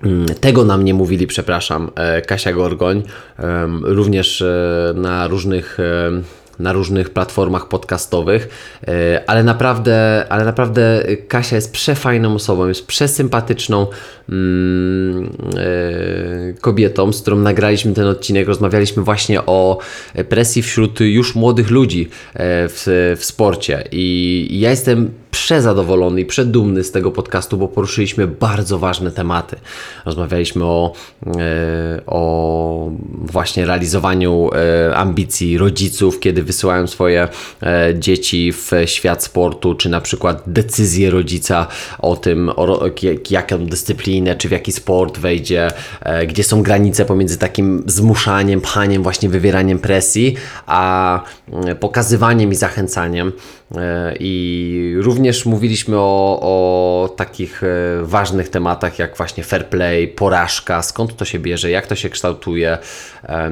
Mm, 0.04 0.26
tego 0.26 0.66
nam 0.66 0.86
nie 0.86 0.94
mówili, 0.94 1.28
przepraszam, 1.28 1.92
Kasia 2.28 2.54
Gorgoń, 2.54 3.04
również 3.84 4.44
na 4.96 5.28
różnych 5.28 5.78
na 6.60 6.74
różnych 6.74 7.10
platformach 7.10 7.68
podcastowych, 7.68 8.50
e, 8.88 9.24
ale 9.28 9.44
naprawdę, 9.44 10.26
ale 10.30 10.46
naprawdę 10.46 11.04
Kasia 11.28 11.56
jest 11.56 11.72
przefajną 11.72 12.36
osobą, 12.36 12.68
jest 12.68 12.88
przesympatyczną 12.88 13.88
mm, 14.30 15.30
e, 15.58 16.54
kobietą, 16.62 17.14
z 17.14 17.22
którą 17.22 17.38
nagraliśmy 17.38 17.94
ten 17.94 18.08
odcinek. 18.08 18.48
Rozmawialiśmy 18.48 19.04
właśnie 19.04 19.46
o 19.46 19.78
presji 20.30 20.62
wśród 20.62 21.00
już 21.00 21.36
młodych 21.36 21.72
ludzi 21.72 22.10
e, 22.34 22.40
w, 22.70 23.16
w 23.20 23.26
sporcie 23.26 23.84
i 23.92 24.60
ja 24.60 24.70
jestem 24.70 25.12
przezadowolony 25.36 26.22
i 26.22 26.26
przedumny 26.26 26.84
z 26.84 26.92
tego 26.92 27.12
podcastu, 27.12 27.58
bo 27.58 27.68
poruszyliśmy 27.68 28.28
bardzo 28.28 28.80
ważne 28.80 29.12
tematy. 29.12 29.56
Rozmawialiśmy 30.06 30.66
o, 30.66 30.94
o 32.06 32.92
właśnie 33.22 33.66
realizowaniu 33.66 34.50
ambicji 34.94 35.58
rodziców, 35.58 36.20
kiedy 36.20 36.44
wysyłają 36.44 36.88
swoje 36.88 37.28
e, 37.64 37.94
dzieci 38.00 38.52
w 38.52 38.72
świat 38.86 39.24
sportu, 39.24 39.76
czy 39.76 39.90
na 39.90 40.02
przykład 40.02 40.44
decyzje 40.48 41.10
rodzica 41.10 41.68
o 42.00 42.16
tym, 42.16 42.50
o, 42.56 42.80
jaką 43.30 43.66
dyscyplinę, 43.66 44.36
czy 44.36 44.48
w 44.48 44.52
jaki 44.52 44.72
sport 44.72 45.18
wejdzie, 45.18 45.68
e, 46.02 46.28
gdzie 46.28 46.44
są 46.44 46.64
granice 46.64 47.06
pomiędzy 47.06 47.38
takim 47.38 47.84
zmuszaniem, 47.86 48.62
pchaniem, 48.62 49.04
właśnie 49.04 49.30
wywieraniem 49.30 49.80
presji, 49.80 50.36
a 50.66 51.24
pokazywaniem 51.80 52.52
i 52.52 52.56
zachęcaniem. 52.56 53.32
E, 53.76 54.16
I 54.20 54.96
również 54.98 55.25
mówiliśmy 55.46 55.98
o, 55.98 56.40
o 56.42 57.10
takich 57.16 57.62
ważnych 58.04 58.50
tematach 58.50 59.00
jak 59.00 59.18
właśnie 59.18 59.44
fair 59.44 59.70
play, 59.70 60.08
porażka, 60.08 60.82
skąd 60.82 61.16
to 61.16 61.26
się 61.26 61.40
bierze, 61.40 61.70
jak 61.70 61.88
to 61.88 61.96
się 61.96 62.10
kształtuje. 62.10 62.78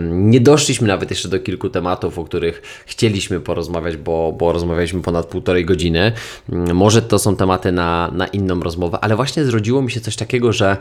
Nie 0.10 0.42
doszliśmy 0.42 0.88
nawet 0.88 1.10
jeszcze 1.10 1.30
do 1.30 1.40
kilku 1.40 1.70
tematów, 1.70 2.20
o 2.20 2.24
których 2.24 2.62
chcieliśmy 2.86 3.40
porozmawiać, 3.40 3.98
bo, 3.98 4.34
bo 4.38 4.54
rozmawialiśmy 4.54 5.02
ponad 5.02 5.26
półtorej 5.26 5.66
godziny. 5.66 6.12
Mm, 6.50 6.76
może 6.76 7.02
to 7.02 7.20
są 7.20 7.36
tematy 7.36 7.72
na, 7.72 8.12
na 8.14 8.28
inną 8.28 8.60
rozmowę, 8.60 8.98
ale 9.02 9.16
właśnie 9.16 9.46
zrodziło 9.46 9.82
mi 9.82 9.92
się 9.92 10.02
coś 10.02 10.16
takiego, 10.16 10.54
że 10.54 10.78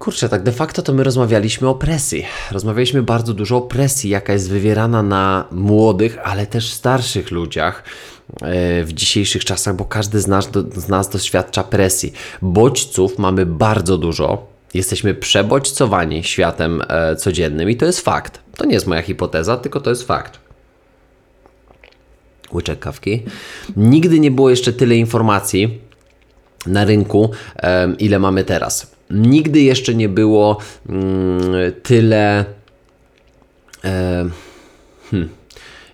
Kurczę, 0.00 0.28
tak 0.28 0.42
de 0.42 0.52
facto 0.52 0.82
to 0.82 0.92
my 0.92 1.04
rozmawialiśmy 1.04 1.68
o 1.68 1.74
presji. 1.74 2.26
Rozmawialiśmy 2.50 3.02
bardzo 3.02 3.34
dużo 3.34 3.56
o 3.56 3.60
presji, 3.60 4.10
jaka 4.10 4.32
jest 4.32 4.50
wywierana 4.50 5.02
na 5.02 5.44
młodych, 5.50 6.18
ale 6.24 6.46
też 6.46 6.72
starszych 6.72 7.30
ludziach 7.30 7.82
e, 7.82 8.19
w 8.84 8.92
dzisiejszych 8.92 9.44
czasach, 9.44 9.76
bo 9.76 9.84
każdy 9.84 10.20
z 10.20 10.26
nas, 10.26 10.48
z 10.74 10.88
nas 10.88 11.08
doświadcza 11.08 11.64
presji. 11.64 12.12
Bodźców 12.42 13.18
mamy 13.18 13.46
bardzo 13.46 13.98
dużo. 13.98 14.46
Jesteśmy 14.74 15.14
przebodźcowani 15.14 16.24
światem 16.24 16.82
e, 16.88 17.16
codziennym 17.16 17.70
i 17.70 17.76
to 17.76 17.86
jest 17.86 18.00
fakt. 18.00 18.40
To 18.56 18.64
nie 18.64 18.74
jest 18.74 18.86
moja 18.86 19.02
hipoteza, 19.02 19.56
tylko 19.56 19.80
to 19.80 19.90
jest 19.90 20.02
fakt 20.02 20.40
łyczek 22.52 22.78
kawki. 22.78 23.22
Nigdy 23.76 24.20
nie 24.20 24.30
było 24.30 24.50
jeszcze 24.50 24.72
tyle 24.72 24.96
informacji 24.96 25.80
na 26.66 26.84
rynku, 26.84 27.30
ile 27.98 28.18
mamy 28.18 28.44
teraz. 28.44 28.90
Nigdy 29.10 29.60
jeszcze 29.60 29.94
nie 29.94 30.08
było 30.08 30.58
mm, 30.88 31.42
tyle. 31.82 32.44
Hmm, 35.10 35.28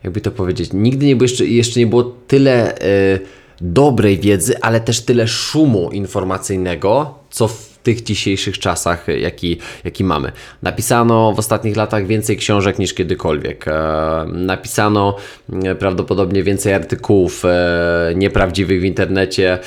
jakby 0.06 0.20
to 0.20 0.30
powiedzieć, 0.30 0.70
nigdy 0.72 1.06
nie 1.06 1.16
było 1.16 1.24
jeszcze, 1.24 1.46
jeszcze 1.46 1.80
nie 1.80 1.86
było 1.86 2.04
tyle 2.04 2.78
e, 2.78 3.18
dobrej 3.60 4.18
wiedzy, 4.18 4.60
ale 4.60 4.80
też 4.80 5.00
tyle 5.00 5.28
szumu 5.28 5.90
informacyjnego, 5.90 7.14
co 7.30 7.48
w 7.48 7.65
tych 7.86 8.02
dzisiejszych 8.02 8.58
czasach, 8.58 9.06
jaki, 9.20 9.58
jaki 9.84 10.04
mamy. 10.04 10.32
Napisano 10.62 11.32
w 11.32 11.38
ostatnich 11.38 11.76
latach 11.76 12.06
więcej 12.06 12.36
książek 12.36 12.78
niż 12.78 12.94
kiedykolwiek. 12.94 13.68
E, 13.68 14.26
napisano 14.32 15.16
e, 15.52 15.74
prawdopodobnie 15.74 16.42
więcej 16.42 16.74
artykułów 16.74 17.44
e, 17.44 18.12
nieprawdziwych 18.16 18.80
w 18.80 18.84
internecie, 18.84 19.58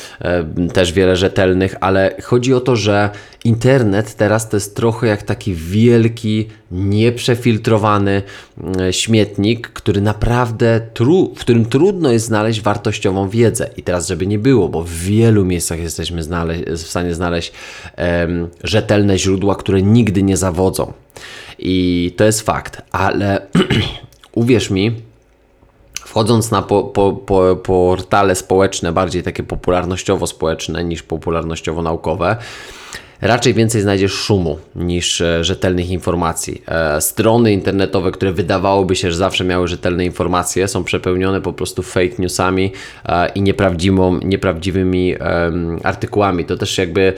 też 0.74 0.94
wiele 0.94 1.16
rzetelnych, 1.16 1.76
ale 1.82 2.16
chodzi 2.24 2.54
o 2.54 2.60
to, 2.60 2.76
że 2.76 3.10
internet 3.44 4.16
teraz 4.16 4.50
to 4.50 4.58
jest 4.58 4.76
trochę 4.76 5.08
jak 5.08 5.24
taki 5.24 5.54
wielki, 5.54 6.48
nieprzefiltrowany 6.72 8.22
śmietnik, 8.92 9.68
który 9.68 10.02
naprawdę, 10.02 10.82
tru, 10.94 11.34
w 11.36 11.40
którym 11.40 11.66
trudno 11.66 12.12
jest 12.12 12.26
znaleźć 12.26 12.62
wartościową 12.62 13.30
wiedzę. 13.30 13.70
I 13.78 13.84
teraz, 13.84 14.08
żeby 14.08 14.28
nie 14.28 14.40
było, 14.40 14.70
bo 14.70 14.84
w 14.84 14.92
wielu 14.92 15.46
miejscach 15.46 15.80
jesteśmy 15.80 16.22
w 16.68 16.78
stanie 16.78 17.16
znaleźć 17.16 17.52
rzetelne 18.64 19.18
źródła, 19.18 19.56
które 19.56 19.82
nigdy 19.82 20.24
nie 20.24 20.38
zawodzą. 20.38 20.94
I 21.60 22.14
to 22.18 22.24
jest 22.24 22.42
fakt, 22.42 22.82
ale 22.92 23.48
uwierz 24.32 24.70
mi, 24.70 24.96
wchodząc 26.10 26.52
na 26.52 26.62
po, 26.62 26.84
po, 26.84 27.14
po, 27.14 27.56
portale 27.56 28.36
społeczne, 28.36 28.92
bardziej 28.92 29.24
takie 29.24 29.44
popularnościowo-społeczne 29.44 30.84
niż 30.84 31.04
popularnościowo-naukowe, 31.04 32.36
raczej 33.22 33.54
więcej 33.54 33.82
znajdziesz 33.82 34.12
szumu 34.12 34.58
niż 34.76 35.22
e, 35.22 35.44
rzetelnych 35.44 35.90
informacji. 35.90 36.62
E, 36.68 37.02
strony 37.02 37.54
internetowe, 37.54 38.12
które 38.12 38.32
wydawałoby 38.32 38.96
się, 38.96 39.12
że 39.12 39.18
zawsze 39.18 39.44
miały 39.44 39.68
rzetelne 39.68 40.06
informacje, 40.06 40.68
są 40.68 40.84
przepełnione 40.84 41.42
po 41.42 41.54
prostu 41.54 41.84
fake 41.84 42.16
newsami 42.20 42.72
e, 43.06 43.30
i 43.30 43.42
nieprawdziwymi 44.24 45.16
artykułami. 45.84 46.46
To 46.46 46.58
też 46.58 46.78
jakby 46.78 47.14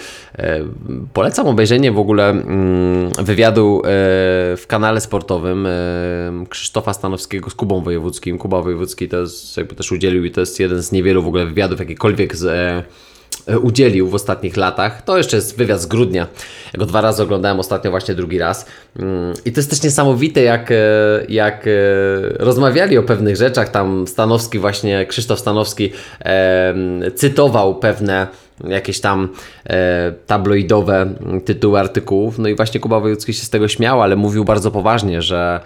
polecam 1.13 1.47
obejrzenie 1.47 1.91
w 1.91 1.99
ogóle 1.99 2.29
mm, 2.29 3.09
wywiadu 3.23 3.81
w 3.85 4.63
kanale 4.67 5.01
sportowym 5.01 5.67
Krzysztofa 6.49 6.93
Stanowskiego 6.93 7.49
z 7.49 7.55
Kubą 7.55 7.81
Wojewódzkim. 7.81 8.37
Kuba 8.37 8.61
Wojewódzki 8.61 9.09
to 9.09 9.17
jest, 9.17 9.57
jakby 9.57 9.75
też 9.75 9.91
udzielił 9.91 10.25
i 10.25 10.31
to 10.31 10.39
jest 10.39 10.59
jeden 10.59 10.83
z 10.83 10.91
niewielu 10.91 11.23
w 11.23 11.27
ogóle 11.27 11.45
wywiadów 11.45 11.79
jakikolwiek 11.79 12.35
z 12.35 12.85
udzielił 13.61 14.09
w 14.09 14.15
ostatnich 14.15 14.57
latach. 14.57 15.01
To 15.01 15.17
jeszcze 15.17 15.35
jest 15.35 15.57
wywiad 15.57 15.81
z 15.81 15.85
grudnia. 15.85 16.27
Ja 16.73 16.79
go 16.79 16.85
dwa 16.85 17.01
razy 17.01 17.23
oglądałem, 17.23 17.59
ostatnio 17.59 17.91
właśnie 17.91 18.15
drugi 18.15 18.39
raz. 18.39 18.65
Mm, 18.99 19.33
I 19.45 19.51
to 19.51 19.59
jest 19.59 19.69
też 19.69 19.83
niesamowite, 19.83 20.41
jak, 20.41 20.71
e, 20.71 20.75
jak 21.29 21.67
e, 21.67 21.71
rozmawiali 22.39 22.97
o 22.97 23.03
pewnych 23.03 23.35
rzeczach. 23.35 23.69
Tam 23.69 24.07
Stanowski, 24.07 24.59
właśnie 24.59 25.05
Krzysztof 25.05 25.39
Stanowski, 25.39 25.91
cytował 27.15 27.75
pewne 27.75 28.27
jakieś 28.67 28.99
tam 28.99 29.29
e, 29.69 30.13
tabloidowe 30.27 31.13
tytuły 31.45 31.79
artykułów. 31.79 32.39
No 32.39 32.49
i 32.49 32.55
właśnie 32.55 32.79
Kuba 32.79 32.99
Wojewódzki 32.99 33.33
się 33.33 33.45
z 33.45 33.49
tego 33.49 33.67
śmiał, 33.67 34.01
ale 34.01 34.15
mówił 34.15 34.45
bardzo 34.45 34.71
poważnie, 34.71 35.21
że 35.21 35.59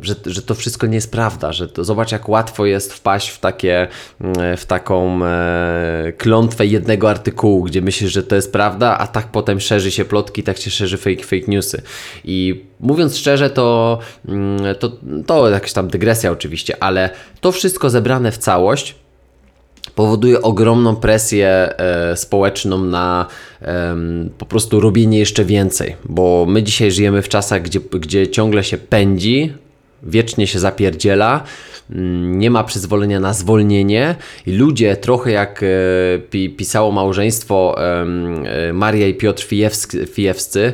że, 0.00 0.14
że 0.26 0.42
to 0.42 0.54
wszystko 0.54 0.86
nie 0.86 0.94
jest 0.94 1.12
prawda, 1.12 1.52
że 1.52 1.68
to, 1.68 1.84
zobacz 1.84 2.12
jak 2.12 2.28
łatwo 2.28 2.66
jest 2.66 2.92
wpaść 2.92 3.28
w, 3.28 3.38
takie, 3.38 3.88
mm, 4.20 4.56
w 4.56 4.66
taką 4.66 5.24
e, 5.24 6.12
klątwę 6.18 6.66
jednego 6.66 7.10
artykułu, 7.10 7.62
gdzie 7.62 7.82
myślisz, 7.82 8.12
że 8.12 8.22
to 8.22 8.36
jest 8.36 8.52
prawda, 8.52 8.98
a 8.98 9.06
tak 9.06 9.26
potem 9.26 9.60
szerzy 9.60 9.90
się 9.90 10.04
plotki, 10.04 10.42
tak 10.42 10.58
się 10.58 10.70
szerzy 10.70 10.96
fake, 10.96 11.22
fake 11.22 11.44
newsy. 11.48 11.82
I 12.24 12.64
mówiąc 12.80 13.16
szczerze, 13.16 13.50
to, 13.50 13.98
mm, 14.28 14.74
to, 14.78 14.92
to 15.26 15.50
jakaś 15.50 15.72
tam 15.72 15.88
dygresja 15.88 16.30
oczywiście, 16.30 16.82
ale 16.82 17.10
to 17.40 17.52
wszystko 17.52 17.90
zebrane 17.90 18.32
w 18.32 18.38
całość 18.38 18.94
powoduje 19.94 20.42
ogromną 20.42 20.96
presję 20.96 21.48
e, 21.48 22.16
społeczną 22.16 22.78
na 22.84 23.26
po 24.38 24.46
prostu 24.46 24.80
robienie 24.80 25.18
jeszcze 25.18 25.44
więcej, 25.44 25.96
bo 26.04 26.46
my 26.48 26.62
dzisiaj 26.62 26.90
żyjemy 26.90 27.22
w 27.22 27.28
czasach, 27.28 27.62
gdzie, 27.62 27.80
gdzie 27.80 28.28
ciągle 28.28 28.64
się 28.64 28.78
pędzi, 28.78 29.52
wiecznie 30.02 30.46
się 30.46 30.58
zapierdziela, 30.58 31.44
Mm, 31.90 32.38
nie 32.38 32.50
ma 32.50 32.64
przyzwolenia 32.64 33.20
na 33.20 33.34
zwolnienie 33.34 34.14
i 34.46 34.52
ludzie 34.52 34.96
trochę 34.96 35.30
jak 35.30 35.62
e, 36.34 36.48
pisało 36.48 36.92
małżeństwo 36.92 37.76
e, 37.78 38.72
Maria 38.72 39.06
i 39.06 39.14
Piotr 39.14 39.46
Fijewscy 40.06 40.72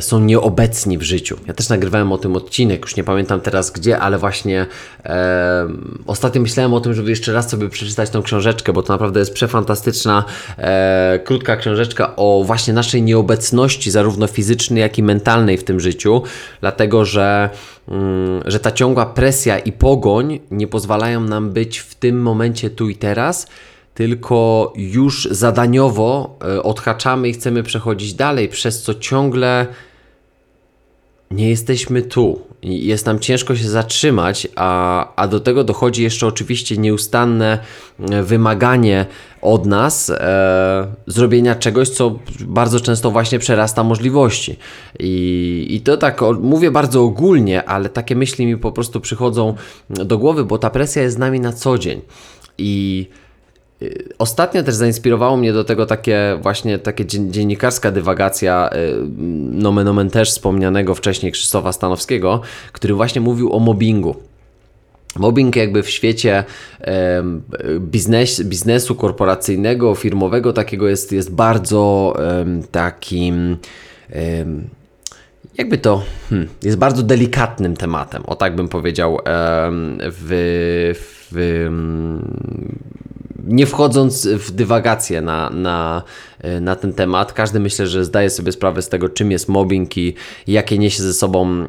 są 0.00 0.20
nieobecni 0.20 0.98
w 0.98 1.02
życiu. 1.02 1.36
Ja 1.46 1.54
też 1.54 1.68
nagrywałem 1.68 2.12
o 2.12 2.18
tym 2.18 2.36
odcinek, 2.36 2.82
już 2.82 2.96
nie 2.96 3.04
pamiętam 3.04 3.40
teraz 3.40 3.70
gdzie, 3.70 3.98
ale 3.98 4.18
właśnie 4.18 4.66
e, 5.04 5.68
ostatnio 6.06 6.40
myślałem 6.40 6.74
o 6.74 6.80
tym, 6.80 6.94
żeby 6.94 7.10
jeszcze 7.10 7.32
raz 7.32 7.50
sobie 7.50 7.68
przeczytać 7.68 8.10
tą 8.10 8.22
książeczkę, 8.22 8.72
bo 8.72 8.82
to 8.82 8.92
naprawdę 8.92 9.20
jest 9.20 9.32
przefantastyczna, 9.32 10.24
e, 10.58 11.20
krótka 11.24 11.56
książeczka 11.56 12.16
o 12.16 12.42
właśnie 12.46 12.74
naszej 12.74 13.02
nieobecności, 13.02 13.90
zarówno 13.90 14.26
fizycznej, 14.26 14.80
jak 14.80 14.98
i 14.98 15.02
mentalnej 15.02 15.58
w 15.58 15.64
tym 15.64 15.80
życiu, 15.80 16.22
dlatego 16.60 17.04
że 17.04 17.50
Mm, 17.90 18.42
że 18.46 18.60
ta 18.60 18.72
ciągła 18.72 19.06
presja 19.06 19.58
i 19.58 19.72
pogoń 19.72 20.40
nie 20.50 20.66
pozwalają 20.66 21.20
nam 21.20 21.50
być 21.50 21.78
w 21.78 21.94
tym 21.94 22.22
momencie 22.22 22.70
tu 22.70 22.88
i 22.88 22.96
teraz, 22.96 23.46
tylko 24.00 24.72
już 24.76 25.28
zadaniowo 25.30 26.38
e, 26.44 26.62
odhaczamy 26.62 27.28
i 27.28 27.32
chcemy 27.32 27.62
przechodzić 27.62 28.14
dalej, 28.14 28.48
przez 28.48 28.82
co 28.82 28.94
ciągle 28.94 29.66
nie 31.30 31.50
jesteśmy 31.50 32.02
tu. 32.02 32.40
Jest 32.62 33.06
nam 33.06 33.18
ciężko 33.18 33.56
się 33.56 33.68
zatrzymać, 33.68 34.48
a, 34.56 35.12
a 35.16 35.28
do 35.28 35.40
tego 35.40 35.64
dochodzi 35.64 36.02
jeszcze 36.02 36.26
oczywiście 36.26 36.76
nieustanne 36.76 37.58
e, 37.98 38.22
wymaganie 38.22 39.06
od 39.42 39.66
nas 39.66 40.10
e, 40.10 40.86
zrobienia 41.06 41.54
czegoś, 41.54 41.88
co 41.88 42.18
bardzo 42.40 42.80
często 42.80 43.10
właśnie 43.10 43.38
przerasta 43.38 43.84
możliwości. 43.84 44.56
I, 44.98 45.66
i 45.70 45.80
to 45.80 45.96
tak 45.96 46.20
mówię 46.40 46.70
bardzo 46.70 47.02
ogólnie, 47.02 47.64
ale 47.64 47.88
takie 47.88 48.16
myśli 48.16 48.46
mi 48.46 48.56
po 48.56 48.72
prostu 48.72 49.00
przychodzą 49.00 49.54
do 49.90 50.18
głowy, 50.18 50.44
bo 50.44 50.58
ta 50.58 50.70
presja 50.70 51.02
jest 51.02 51.16
z 51.16 51.18
nami 51.18 51.40
na 51.40 51.52
co 51.52 51.78
dzień. 51.78 52.00
I 52.58 53.06
Ostatnio 54.18 54.62
też 54.62 54.74
zainspirowało 54.74 55.36
mnie 55.36 55.52
do 55.52 55.64
tego 55.64 55.86
takie 55.86 56.38
właśnie 56.42 56.78
takie 56.78 57.06
dziennikarska 57.06 57.90
dywagacja 57.90 58.70
y, 58.72 58.94
nomen 59.52 59.88
omen 59.88 60.10
też 60.10 60.30
wspomnianego 60.30 60.94
wcześniej 60.94 61.32
Krzysztofa 61.32 61.72
Stanowskiego, 61.72 62.40
który 62.72 62.94
właśnie 62.94 63.20
mówił 63.20 63.52
o 63.52 63.58
mobbingu. 63.58 64.16
Mobbing 65.16 65.56
jakby 65.56 65.82
w 65.82 65.90
świecie 65.90 66.44
biznes, 67.78 68.42
biznesu 68.42 68.94
korporacyjnego, 68.94 69.94
firmowego 69.94 70.52
takiego 70.52 70.88
jest, 70.88 71.12
jest 71.12 71.34
bardzo 71.34 72.14
takim 72.70 73.56
jakby 75.58 75.78
to 75.78 76.02
hmm, 76.30 76.48
jest 76.62 76.78
bardzo 76.78 77.02
delikatnym 77.02 77.76
tematem, 77.76 78.22
o 78.26 78.36
tak 78.36 78.56
bym 78.56 78.68
powiedział, 78.68 79.18
w, 80.00 80.30
w 81.30 81.68
nie 83.50 83.66
wchodząc 83.66 84.26
w 84.26 84.50
dywagację 84.50 85.22
na, 85.22 85.50
na, 85.50 86.02
e, 86.40 86.60
na 86.60 86.76
ten 86.76 86.92
temat, 86.92 87.32
każdy 87.32 87.60
myślę, 87.60 87.86
że 87.86 88.04
zdaje 88.04 88.30
sobie 88.30 88.52
sprawę 88.52 88.82
z 88.82 88.88
tego, 88.88 89.08
czym 89.08 89.30
jest 89.30 89.48
mobbing 89.48 89.96
i 89.96 90.14
jakie 90.46 90.78
niesie 90.78 91.02
ze 91.02 91.14
sobą 91.14 91.62
e, 91.62 91.68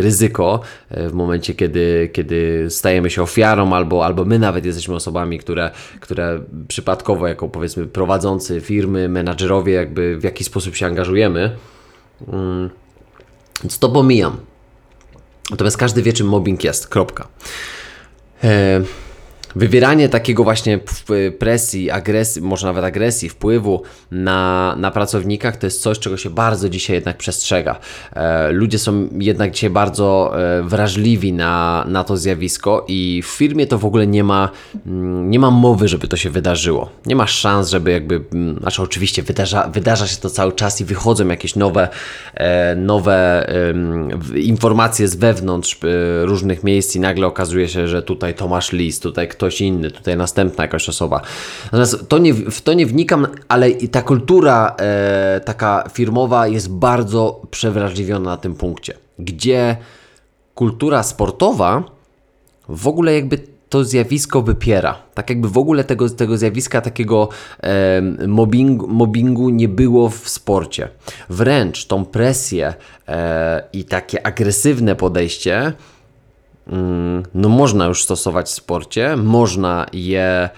ryzyko 0.00 0.60
e, 0.90 1.08
w 1.08 1.14
momencie, 1.14 1.54
kiedy, 1.54 2.10
kiedy 2.12 2.66
stajemy 2.70 3.10
się 3.10 3.22
ofiarą, 3.22 3.72
albo, 3.72 4.04
albo 4.04 4.24
my 4.24 4.38
nawet 4.38 4.64
jesteśmy 4.64 4.94
osobami, 4.94 5.38
które, 5.38 5.70
które 6.00 6.40
przypadkowo, 6.68 7.26
jako 7.26 7.48
powiedzmy 7.48 7.86
prowadzący 7.86 8.60
firmy, 8.60 9.08
menadżerowie, 9.08 9.72
jakby 9.72 10.18
w 10.18 10.24
jakiś 10.24 10.46
sposób 10.46 10.76
się 10.76 10.86
angażujemy. 10.86 11.56
Mm, 12.32 12.70
więc 13.62 13.78
to 13.78 13.88
pomijam. 13.88 14.36
Natomiast 15.50 15.76
każdy 15.76 16.02
wie, 16.02 16.12
czym 16.12 16.28
mobbing 16.28 16.64
jest. 16.64 16.88
Kropka 16.88 17.28
wywieranie 19.56 20.08
takiego 20.08 20.44
właśnie 20.44 20.80
presji, 21.38 21.90
agresji, 21.90 22.42
może 22.42 22.66
nawet 22.66 22.84
agresji, 22.84 23.28
wpływu 23.28 23.82
na, 24.10 24.74
na 24.78 24.90
pracownikach 24.90 25.56
to 25.56 25.66
jest 25.66 25.82
coś, 25.82 25.98
czego 25.98 26.16
się 26.16 26.30
bardzo 26.30 26.68
dzisiaj 26.68 26.94
jednak 26.94 27.16
przestrzega. 27.16 27.78
E, 28.12 28.52
ludzie 28.52 28.78
są 28.78 29.08
jednak 29.18 29.50
dzisiaj 29.50 29.70
bardzo 29.70 30.32
e, 30.58 30.62
wrażliwi 30.62 31.32
na, 31.32 31.84
na 31.88 32.04
to 32.04 32.16
zjawisko 32.16 32.84
i 32.88 33.22
w 33.22 33.26
firmie 33.26 33.66
to 33.66 33.78
w 33.78 33.84
ogóle 33.84 34.06
nie 34.06 34.24
ma, 34.24 34.50
mm, 34.86 35.30
nie 35.30 35.38
ma 35.38 35.50
mowy, 35.50 35.88
żeby 35.88 36.08
to 36.08 36.16
się 36.16 36.30
wydarzyło. 36.30 36.90
Nie 37.06 37.16
ma 37.16 37.26
szans, 37.26 37.70
żeby 37.70 37.90
jakby, 37.90 38.20
mm, 38.32 38.58
znaczy 38.58 38.82
oczywiście 38.82 39.22
wydarza, 39.22 39.68
wydarza 39.68 40.06
się 40.06 40.16
to 40.16 40.30
cały 40.30 40.52
czas 40.52 40.80
i 40.80 40.84
wychodzą 40.84 41.28
jakieś 41.28 41.56
nowe, 41.56 41.88
e, 42.34 42.76
nowe 42.76 43.18
informacje 44.34 45.08
z 45.08 45.16
wewnątrz 45.16 45.78
różnych 46.22 46.64
miejsc 46.64 46.96
i 46.96 47.00
nagle 47.00 47.26
okazuje 47.26 47.68
się, 47.68 47.88
że 47.88 48.02
tutaj 48.02 48.34
Tomasz 48.34 48.72
Lis, 48.72 49.00
tutaj 49.00 49.28
ktoś 49.38 49.60
inny, 49.60 49.90
tutaj 49.90 50.16
następna 50.16 50.64
jakaś 50.64 50.88
osoba. 50.88 51.20
Natomiast 51.64 52.08
to 52.08 52.18
nie, 52.18 52.34
w 52.34 52.60
to 52.60 52.72
nie 52.72 52.86
wnikam, 52.86 53.26
ale 53.48 53.70
ta 53.70 54.02
kultura 54.02 54.76
e, 54.78 55.40
taka 55.44 55.84
firmowa 55.92 56.48
jest 56.48 56.70
bardzo 56.70 57.42
przewrażliwiona 57.50 58.30
na 58.30 58.36
tym 58.36 58.54
punkcie, 58.54 58.94
gdzie 59.18 59.76
kultura 60.54 61.02
sportowa 61.02 61.82
w 62.68 62.88
ogóle 62.88 63.14
jakby 63.14 63.38
to 63.68 63.84
zjawisko 63.84 64.42
wypiera. 64.42 64.98
Tak 65.14 65.30
jakby 65.30 65.48
w 65.48 65.58
ogóle 65.58 65.84
tego, 65.84 66.10
tego 66.10 66.38
zjawiska 66.38 66.80
takiego 66.80 67.28
e, 67.62 68.02
mobbingu, 68.26 68.88
mobbingu 68.88 69.48
nie 69.50 69.68
było 69.68 70.08
w 70.08 70.28
sporcie. 70.28 70.88
Wręcz 71.28 71.86
tą 71.86 72.04
presję 72.04 72.74
e, 73.08 73.62
i 73.72 73.84
takie 73.84 74.26
agresywne 74.26 74.96
podejście 74.96 75.72
no 77.34 77.48
można 77.48 77.86
już 77.86 78.04
stosować 78.04 78.46
w 78.46 78.50
sporcie, 78.50 79.16
można 79.16 79.86
je 79.92 80.50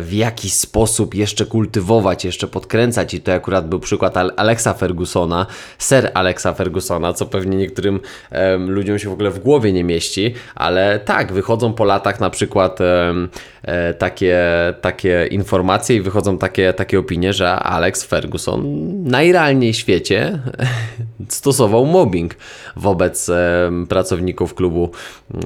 w 0.00 0.08
jakiś 0.12 0.52
sposób 0.52 1.14
jeszcze 1.14 1.46
kultywować, 1.46 2.24
jeszcze 2.24 2.46
podkręcać. 2.46 3.14
I 3.14 3.20
to 3.20 3.32
akurat 3.32 3.68
był 3.68 3.80
przykład 3.80 4.16
Alexa 4.16 4.74
Fergusona, 4.74 5.46
ser 5.78 6.10
Alexa 6.14 6.54
Fergusona, 6.54 7.12
co 7.12 7.26
pewnie 7.26 7.56
niektórym 7.56 8.00
um, 8.32 8.70
ludziom 8.70 8.98
się 8.98 9.08
w 9.08 9.12
ogóle 9.12 9.30
w 9.30 9.38
głowie 9.38 9.72
nie 9.72 9.84
mieści, 9.84 10.34
ale 10.54 11.00
tak, 11.00 11.32
wychodzą 11.32 11.72
po 11.72 11.84
latach 11.84 12.20
na 12.20 12.30
przykład 12.30 12.80
um, 12.80 13.28
e, 13.62 13.94
takie, 13.94 14.38
takie 14.80 15.26
informacje 15.30 15.96
i 15.96 16.00
wychodzą 16.00 16.38
takie, 16.38 16.72
takie 16.72 16.98
opinie, 16.98 17.32
że 17.32 17.50
Alex 17.50 18.04
Ferguson 18.04 18.62
najrealniej 19.04 19.72
w 19.72 19.76
świecie 19.76 20.38
stosował 21.28 21.86
mobbing 21.86 22.34
wobec 22.76 23.28
e, 23.28 23.70
pracowników 23.88 24.54
klubu 24.54 24.90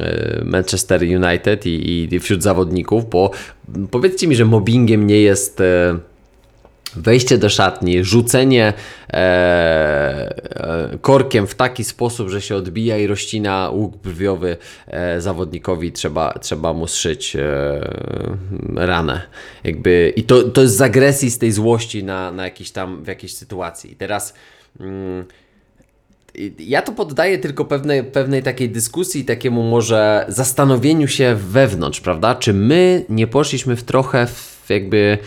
e, 0.00 0.44
Manchester 0.44 1.02
United 1.02 1.66
i, 1.66 2.08
i 2.14 2.20
wśród 2.20 2.42
zawodników, 2.42 3.10
bo 3.10 3.30
powiedzcie 3.90 4.26
mi, 4.26 4.36
że 4.36 4.44
mobbingiem 4.44 5.06
nie 5.06 5.20
jest 5.20 5.60
e, 5.60 5.98
wejście 6.96 7.38
do 7.38 7.48
szatni, 7.48 8.04
rzucenie 8.04 8.72
e, 9.12 9.14
e, 9.14 10.98
korkiem 11.00 11.46
w 11.46 11.54
taki 11.54 11.84
sposób, 11.84 12.28
że 12.28 12.40
się 12.40 12.56
odbija 12.56 12.98
i 12.98 13.06
rozcina 13.06 13.70
łuk 13.70 13.96
brwiowy 13.96 14.56
zawodnikowi, 15.18 15.92
trzeba, 15.92 16.32
trzeba 16.40 16.72
mu 16.72 16.86
zszyć 16.86 17.36
e, 17.36 17.42
ranę. 18.74 19.22
Jakby, 19.64 20.12
I 20.16 20.22
to, 20.22 20.42
to 20.42 20.62
jest 20.62 20.76
z 20.76 20.82
agresji, 20.82 21.30
z 21.30 21.38
tej 21.38 21.52
złości 21.52 22.04
na, 22.04 22.32
na 22.32 22.44
jakiś 22.44 22.70
tam, 22.70 23.04
w 23.04 23.06
jakiejś 23.06 23.34
sytuacji. 23.34 23.92
I 23.92 23.96
teraz... 23.96 24.34
Mm, 24.80 25.24
ja 26.58 26.82
to 26.82 26.92
poddaję 26.92 27.38
tylko 27.38 27.64
pewnej, 27.64 28.04
pewnej 28.04 28.42
takiej 28.42 28.70
dyskusji, 28.70 29.24
takiemu 29.24 29.62
może 29.62 30.24
zastanowieniu 30.28 31.08
się 31.08 31.36
wewnątrz, 31.48 32.00
prawda? 32.00 32.34
Czy 32.34 32.52
my 32.52 33.04
nie 33.08 33.26
poszliśmy 33.26 33.76
w 33.76 33.82
trochę 33.82 34.26
w 34.26 34.66
jakby 34.68 35.18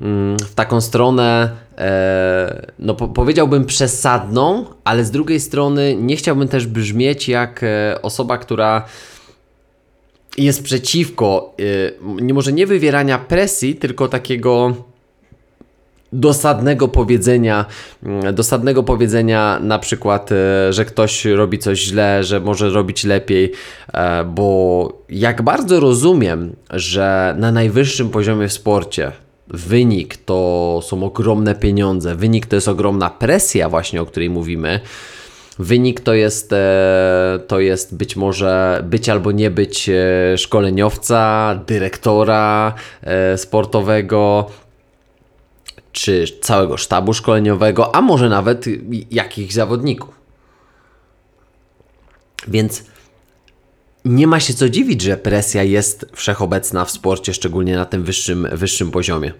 mm, 0.00 0.36
w 0.38 0.54
taką 0.54 0.80
stronę, 0.80 1.50
e, 1.78 2.66
no 2.78 2.94
po, 2.94 3.08
powiedziałbym 3.08 3.64
przesadną, 3.64 4.64
ale 4.84 5.04
z 5.04 5.10
drugiej 5.10 5.40
strony 5.40 5.96
nie 5.96 6.16
chciałbym 6.16 6.48
też 6.48 6.66
brzmieć 6.66 7.28
jak 7.28 7.62
e, 7.62 8.02
osoba, 8.02 8.38
która 8.38 8.84
jest 10.38 10.62
przeciwko, 10.62 11.54
e, 12.28 12.32
może 12.34 12.52
nie 12.52 12.66
wywierania 12.66 13.18
presji, 13.18 13.74
tylko 13.74 14.08
takiego 14.08 14.74
dosadnego 16.12 16.88
powiedzenia, 16.88 17.64
mm, 18.02 18.34
dosadnego 18.34 18.82
powiedzenia 18.82 19.58
na 19.62 19.78
przykład, 19.78 20.32
e, 20.32 20.72
że 20.72 20.84
ktoś 20.84 21.24
robi 21.24 21.58
coś 21.58 21.78
źle, 21.78 22.24
że 22.24 22.40
może 22.40 22.70
robić 22.70 23.04
lepiej, 23.04 23.52
e, 23.92 24.24
bo 24.24 24.88
jak 25.08 25.42
bardzo 25.42 25.80
rozumiem, 25.80 26.56
że 26.70 27.34
na 27.38 27.52
najwyższym 27.52 28.10
poziomie 28.10 28.48
w 28.48 28.52
sporcie 28.52 29.12
wynik 29.48 30.16
to 30.16 30.80
są 30.82 31.04
ogromne 31.04 31.54
pieniądze, 31.54 32.14
wynik 32.14 32.46
to 32.46 32.56
jest 32.56 32.68
ogromna 32.68 33.10
presja 33.10 33.68
właśnie, 33.68 34.02
o 34.02 34.06
której 34.06 34.30
mówimy, 34.30 34.80
Wynik 35.58 36.00
to 36.00 36.14
jest, 36.14 36.52
e, 36.52 37.38
to 37.46 37.60
jest 37.60 37.96
być 37.96 38.16
może 38.16 38.84
być 38.84 39.08
albo 39.08 39.32
nie 39.32 39.50
być 39.50 39.90
szkoleniowca, 40.36 41.54
dyrektora 41.66 42.74
sportowego, 43.36 44.50
czy 45.92 46.24
całego 46.40 46.76
sztabu 46.76 47.14
szkoleniowego, 47.14 47.94
a 47.94 48.00
może 48.00 48.28
nawet 48.28 48.64
jakichś 49.10 49.54
zawodników. 49.54 50.14
Więc 52.48 52.84
nie 54.04 54.26
ma 54.26 54.40
się 54.40 54.54
co 54.54 54.68
dziwić, 54.68 55.02
że 55.02 55.16
presja 55.16 55.62
jest 55.62 56.06
wszechobecna 56.12 56.84
w 56.84 56.90
sporcie, 56.90 57.34
szczególnie 57.34 57.76
na 57.76 57.84
tym 57.84 58.02
wyższym, 58.02 58.48
wyższym 58.52 58.90
poziomie. 58.90 59.32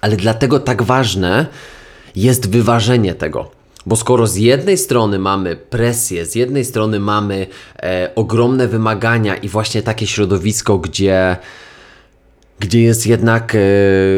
Ale 0.00 0.16
dlatego 0.16 0.60
tak 0.60 0.82
ważne 0.82 1.46
jest 2.16 2.50
wyważenie 2.50 3.14
tego. 3.14 3.50
Bo 3.86 3.96
skoro 3.96 4.26
z 4.26 4.36
jednej 4.36 4.78
strony 4.78 5.18
mamy 5.18 5.56
presję, 5.56 6.26
z 6.26 6.34
jednej 6.34 6.64
strony 6.64 7.00
mamy 7.00 7.46
e, 7.82 8.10
ogromne 8.14 8.68
wymagania 8.68 9.36
i 9.36 9.48
właśnie 9.48 9.82
takie 9.82 10.06
środowisko, 10.06 10.78
gdzie 10.78 11.36
gdzie 12.60 12.82
jest 12.82 13.06
jednak 13.06 13.54
e, 13.54 13.58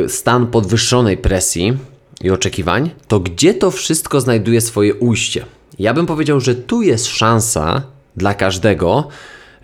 stan 0.08 0.46
podwyższonej 0.46 1.16
presji 1.16 1.76
i 2.20 2.30
oczekiwań, 2.30 2.90
to 3.08 3.20
gdzie 3.20 3.54
to 3.54 3.70
wszystko 3.70 4.20
znajduje 4.20 4.60
swoje 4.60 4.94
ujście? 4.94 5.44
Ja 5.78 5.94
bym 5.94 6.06
powiedział, 6.06 6.40
że 6.40 6.54
tu 6.54 6.82
jest 6.82 7.06
szansa 7.06 7.82
dla 8.16 8.34
każdego, 8.34 9.08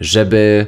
żeby 0.00 0.66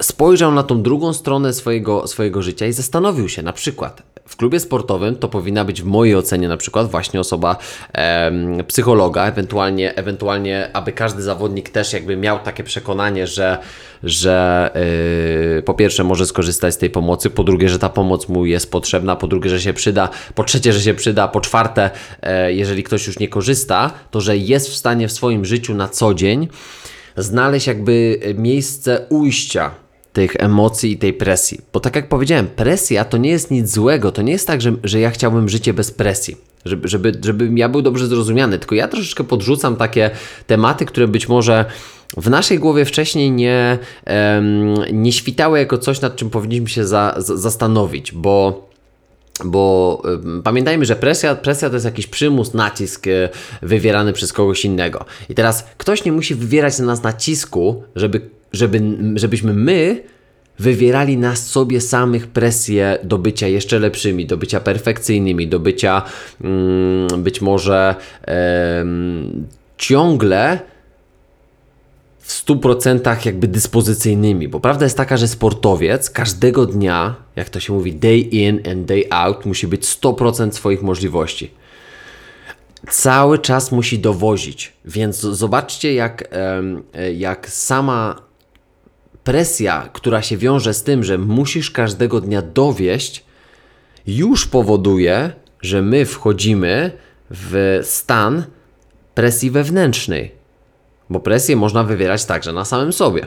spojrzał 0.00 0.52
na 0.52 0.62
tą 0.62 0.82
drugą 0.82 1.12
stronę 1.12 1.52
swojego, 1.52 2.06
swojego 2.06 2.42
życia 2.42 2.66
i 2.66 2.72
zastanowił 2.72 3.28
się 3.28 3.42
na 3.42 3.52
przykład, 3.52 4.02
w 4.28 4.36
klubie 4.36 4.60
sportowym 4.60 5.16
to 5.16 5.28
powinna 5.28 5.64
być 5.64 5.82
w 5.82 5.84
mojej 5.84 6.16
ocenie 6.16 6.48
na 6.48 6.56
przykład 6.56 6.90
właśnie 6.90 7.20
osoba 7.20 7.56
e, 7.92 8.32
psychologa, 8.66 9.26
ewentualnie, 9.26 9.94
ewentualnie 9.94 10.70
aby 10.72 10.92
każdy 10.92 11.22
zawodnik 11.22 11.70
też 11.70 11.92
jakby 11.92 12.16
miał 12.16 12.38
takie 12.38 12.64
przekonanie, 12.64 13.26
że, 13.26 13.58
że 14.02 14.70
e, 15.58 15.62
po 15.62 15.74
pierwsze 15.74 16.04
może 16.04 16.26
skorzystać 16.26 16.74
z 16.74 16.78
tej 16.78 16.90
pomocy, 16.90 17.30
po 17.30 17.44
drugie, 17.44 17.68
że 17.68 17.78
ta 17.78 17.88
pomoc 17.88 18.28
mu 18.28 18.46
jest 18.46 18.70
potrzebna, 18.70 19.16
po 19.16 19.26
drugie, 19.26 19.50
że 19.50 19.60
się 19.60 19.72
przyda, 19.72 20.08
po 20.34 20.44
trzecie, 20.44 20.72
że 20.72 20.80
się 20.80 20.94
przyda, 20.94 21.28
po 21.28 21.40
czwarte, 21.40 21.90
e, 22.22 22.52
jeżeli 22.52 22.82
ktoś 22.82 23.06
już 23.06 23.18
nie 23.18 23.28
korzysta, 23.28 23.90
to 24.10 24.20
że 24.20 24.36
jest 24.36 24.68
w 24.68 24.76
stanie 24.76 25.08
w 25.08 25.12
swoim 25.12 25.44
życiu 25.44 25.74
na 25.74 25.88
co 25.88 26.14
dzień 26.14 26.48
znaleźć 27.16 27.66
jakby 27.66 28.20
miejsce 28.34 29.06
ujścia 29.08 29.87
tych 30.12 30.36
emocji 30.38 30.92
i 30.92 30.98
tej 30.98 31.12
presji. 31.12 31.60
Bo 31.72 31.80
tak 31.80 31.96
jak 31.96 32.08
powiedziałem, 32.08 32.46
presja 32.46 33.04
to 33.04 33.16
nie 33.16 33.30
jest 33.30 33.50
nic 33.50 33.70
złego. 33.70 34.12
To 34.12 34.22
nie 34.22 34.32
jest 34.32 34.46
tak, 34.46 34.60
że, 34.60 34.72
że 34.84 35.00
ja 35.00 35.10
chciałbym 35.10 35.48
życie 35.48 35.74
bez 35.74 35.90
presji. 35.90 36.36
Żeby, 36.64 36.88
żeby, 36.88 37.12
żeby 37.24 37.50
ja 37.54 37.68
był 37.68 37.82
dobrze 37.82 38.06
zrozumiany. 38.06 38.58
Tylko 38.58 38.74
ja 38.74 38.88
troszeczkę 38.88 39.24
podrzucam 39.24 39.76
takie 39.76 40.10
tematy, 40.46 40.86
które 40.86 41.08
być 41.08 41.28
może 41.28 41.64
w 42.16 42.30
naszej 42.30 42.58
głowie 42.58 42.84
wcześniej 42.84 43.30
nie, 43.30 43.78
um, 44.06 44.74
nie 44.92 45.12
świtały 45.12 45.58
jako 45.58 45.78
coś, 45.78 46.00
nad 46.00 46.16
czym 46.16 46.30
powinniśmy 46.30 46.68
się 46.68 46.86
za, 46.86 47.14
za, 47.18 47.36
zastanowić, 47.36 48.12
bo 48.12 48.68
bo 49.44 50.02
y, 50.38 50.42
pamiętajmy, 50.42 50.84
że 50.84 50.96
presja, 50.96 51.34
presja 51.34 51.68
to 51.68 51.76
jest 51.76 51.84
jakiś 51.84 52.06
przymus, 52.06 52.54
nacisk 52.54 53.06
y, 53.06 53.28
wywierany 53.62 54.12
przez 54.12 54.32
kogoś 54.32 54.64
innego. 54.64 55.04
I 55.28 55.34
teraz 55.34 55.64
ktoś 55.76 56.04
nie 56.04 56.12
musi 56.12 56.34
wywierać 56.34 56.78
na 56.78 56.86
nas 56.86 57.02
nacisku, 57.02 57.82
żeby 57.96 58.30
żeby, 58.52 58.80
żebyśmy 59.14 59.54
my 59.54 60.02
wywierali 60.58 61.16
na 61.16 61.36
sobie 61.36 61.80
samych 61.80 62.26
presję 62.26 62.98
do 63.02 63.18
bycia 63.18 63.48
jeszcze 63.48 63.78
lepszymi, 63.78 64.26
do 64.26 64.36
bycia 64.36 64.60
perfekcyjnymi, 64.60 65.48
do 65.48 65.60
bycia 65.60 66.02
mm, 66.40 67.22
być 67.22 67.40
może 67.40 67.94
ciągle 69.78 70.58
w 72.18 72.46
100% 72.46 73.26
jakby 73.26 73.48
dyspozycyjnymi, 73.48 74.48
bo 74.48 74.60
prawda 74.60 74.86
jest 74.86 74.96
taka, 74.96 75.16
że 75.16 75.28
sportowiec 75.28 76.10
każdego 76.10 76.66
dnia, 76.66 77.16
jak 77.36 77.50
to 77.50 77.60
się 77.60 77.72
mówi, 77.72 77.94
day 77.94 78.18
in 78.18 78.60
and 78.70 78.84
day 78.84 79.04
out, 79.10 79.46
musi 79.46 79.66
być 79.66 79.86
100% 79.86 80.52
swoich 80.52 80.82
możliwości. 80.82 81.50
Cały 82.90 83.38
czas 83.38 83.72
musi 83.72 83.98
dowozić, 83.98 84.72
więc 84.84 85.16
zobaczcie, 85.20 85.94
jak, 85.94 86.28
jak 87.14 87.50
sama 87.50 88.27
presja, 89.28 89.88
która 89.92 90.22
się 90.22 90.36
wiąże 90.36 90.74
z 90.74 90.82
tym, 90.82 91.04
że 91.04 91.18
musisz 91.18 91.70
każdego 91.70 92.20
dnia 92.20 92.42
dowieść, 92.42 93.24
już 94.06 94.46
powoduje, 94.46 95.32
że 95.62 95.82
my 95.82 96.06
wchodzimy 96.06 96.90
w 97.30 97.80
stan 97.82 98.44
presji 99.14 99.50
wewnętrznej. 99.50 100.32
Bo 101.10 101.20
presję 101.20 101.56
można 101.56 101.84
wywierać 101.84 102.24
także 102.24 102.52
na 102.52 102.64
samym 102.64 102.92
sobie. 102.92 103.26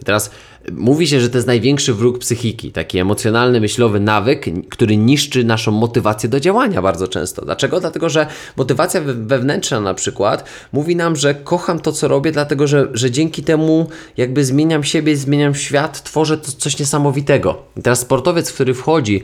I 0.00 0.04
teraz 0.04 0.30
mówi 0.72 1.06
się, 1.06 1.20
że 1.20 1.30
to 1.30 1.38
jest 1.38 1.46
największy 1.46 1.94
wróg 1.94 2.18
psychiki, 2.18 2.72
taki 2.72 2.98
emocjonalny, 2.98 3.60
myślowy 3.60 4.00
nawyk, 4.00 4.46
który 4.70 4.96
niszczy 4.96 5.44
naszą 5.44 5.72
motywację 5.72 6.28
do 6.28 6.40
działania 6.40 6.82
bardzo 6.82 7.08
często. 7.08 7.44
Dlaczego? 7.44 7.80
Dlatego, 7.80 8.08
że 8.08 8.26
motywacja 8.56 9.00
wewnętrzna 9.04 9.80
na 9.80 9.94
przykład 9.94 10.44
mówi 10.72 10.96
nam, 10.96 11.16
że 11.16 11.34
kocham 11.34 11.80
to, 11.80 11.92
co 11.92 12.08
robię, 12.08 12.32
dlatego, 12.32 12.66
że, 12.66 12.88
że 12.92 13.10
dzięki 13.10 13.42
temu 13.42 13.88
jakby 14.16 14.44
zmieniam 14.44 14.84
siebie, 14.84 15.16
zmieniam 15.16 15.54
świat, 15.54 16.02
tworzę 16.02 16.38
coś 16.38 16.78
niesamowitego. 16.78 17.62
I 17.76 17.82
teraz 17.82 18.00
sportowiec, 18.00 18.52
który 18.52 18.74
wchodzi 18.74 19.22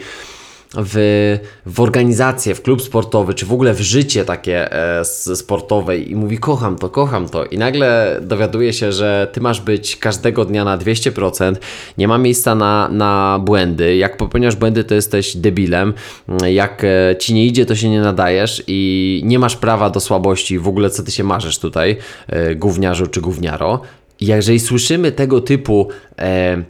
w, 0.76 1.38
w 1.66 1.80
organizację, 1.80 2.54
w 2.54 2.62
klub 2.62 2.83
sportowy, 2.83 3.35
czy 3.35 3.46
w 3.46 3.52
ogóle 3.52 3.74
w 3.74 3.80
życie 3.80 4.24
takie 4.24 4.72
e, 4.72 5.04
sportowe 5.35 5.98
i 5.98 6.16
mówi 6.16 6.38
kocham 6.38 6.78
to, 6.78 6.88
kocham 6.88 7.28
to. 7.28 7.44
I 7.44 7.59
nagle 7.59 8.18
dowiaduje 8.22 8.72
się, 8.72 8.92
że 8.92 9.28
ty 9.33 9.40
masz 9.40 9.61
być 9.61 9.96
każdego 9.96 10.44
dnia 10.44 10.64
na 10.64 10.78
200%, 10.78 11.56
nie 11.98 12.09
ma 12.09 12.18
miejsca 12.18 12.54
na, 12.54 12.88
na 12.88 13.40
błędy, 13.44 13.96
jak 13.96 14.16
popełniasz 14.16 14.56
błędy 14.56 14.85
to 14.85 14.94
jesteś 14.94 15.37
debilem, 15.37 15.92
jak 16.50 16.85
e, 16.85 17.16
ci 17.16 17.35
nie 17.35 17.46
idzie 17.46 17.66
to 17.66 17.76
się 17.76 17.90
nie 17.90 18.00
nadajesz 18.00 18.62
i 18.66 19.22
nie 19.24 19.38
masz 19.38 19.56
prawa 19.56 19.90
do 19.90 20.00
słabości, 20.00 20.59
w 20.59 20.68
ogóle 20.68 20.90
co 20.90 21.02
ty 21.02 21.11
się 21.11 21.24
marzysz 21.24 21.59
tutaj, 21.59 21.96
e, 22.26 22.54
gówniarzu 22.54 23.06
czy 23.06 23.20
gówniaro. 23.20 23.80
I 24.20 24.26
jeżeli 24.26 24.61
słyszymy 24.61 25.12
tego 25.12 25.40
typu, 25.40 25.88
e, 26.18 26.62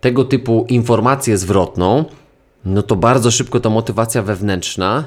tego 0.00 0.24
typu 0.24 0.66
informację 0.68 1.38
zwrotną, 1.38 2.04
no 2.64 2.82
to 2.82 2.96
bardzo 2.96 3.30
szybko 3.30 3.60
ta 3.60 3.70
motywacja 3.70 4.22
wewnętrzna 4.22 5.04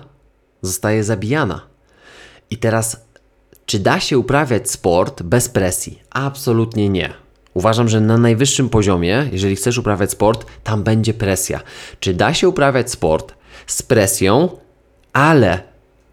zostaje 0.62 1.04
zabijana. 1.04 1.62
I 2.50 2.58
teraz, 2.58 3.06
czy 3.66 3.80
da 3.80 4.00
się 4.00 4.18
uprawiać 4.18 4.72
sport 4.72 5.24
bez 5.24 5.50
presji? 5.50 6.00
Absolutnie 6.10 6.90
nie. 6.90 7.14
Uważam, 7.54 7.90
że 7.90 8.02
na 8.02 8.18
najwyższym 8.18 8.70
poziomie, 8.70 9.30
jeżeli 9.32 9.56
chcesz 9.56 9.78
uprawiać 9.78 10.12
sport, 10.12 10.46
tam 10.64 10.84
będzie 10.84 11.14
presja. 11.14 11.60
Czy 12.00 12.14
da 12.14 12.34
się 12.34 12.50
uprawiać 12.50 12.92
sport 12.92 13.34
z 13.68 13.82
presją, 13.84 14.50
ale 15.14 15.64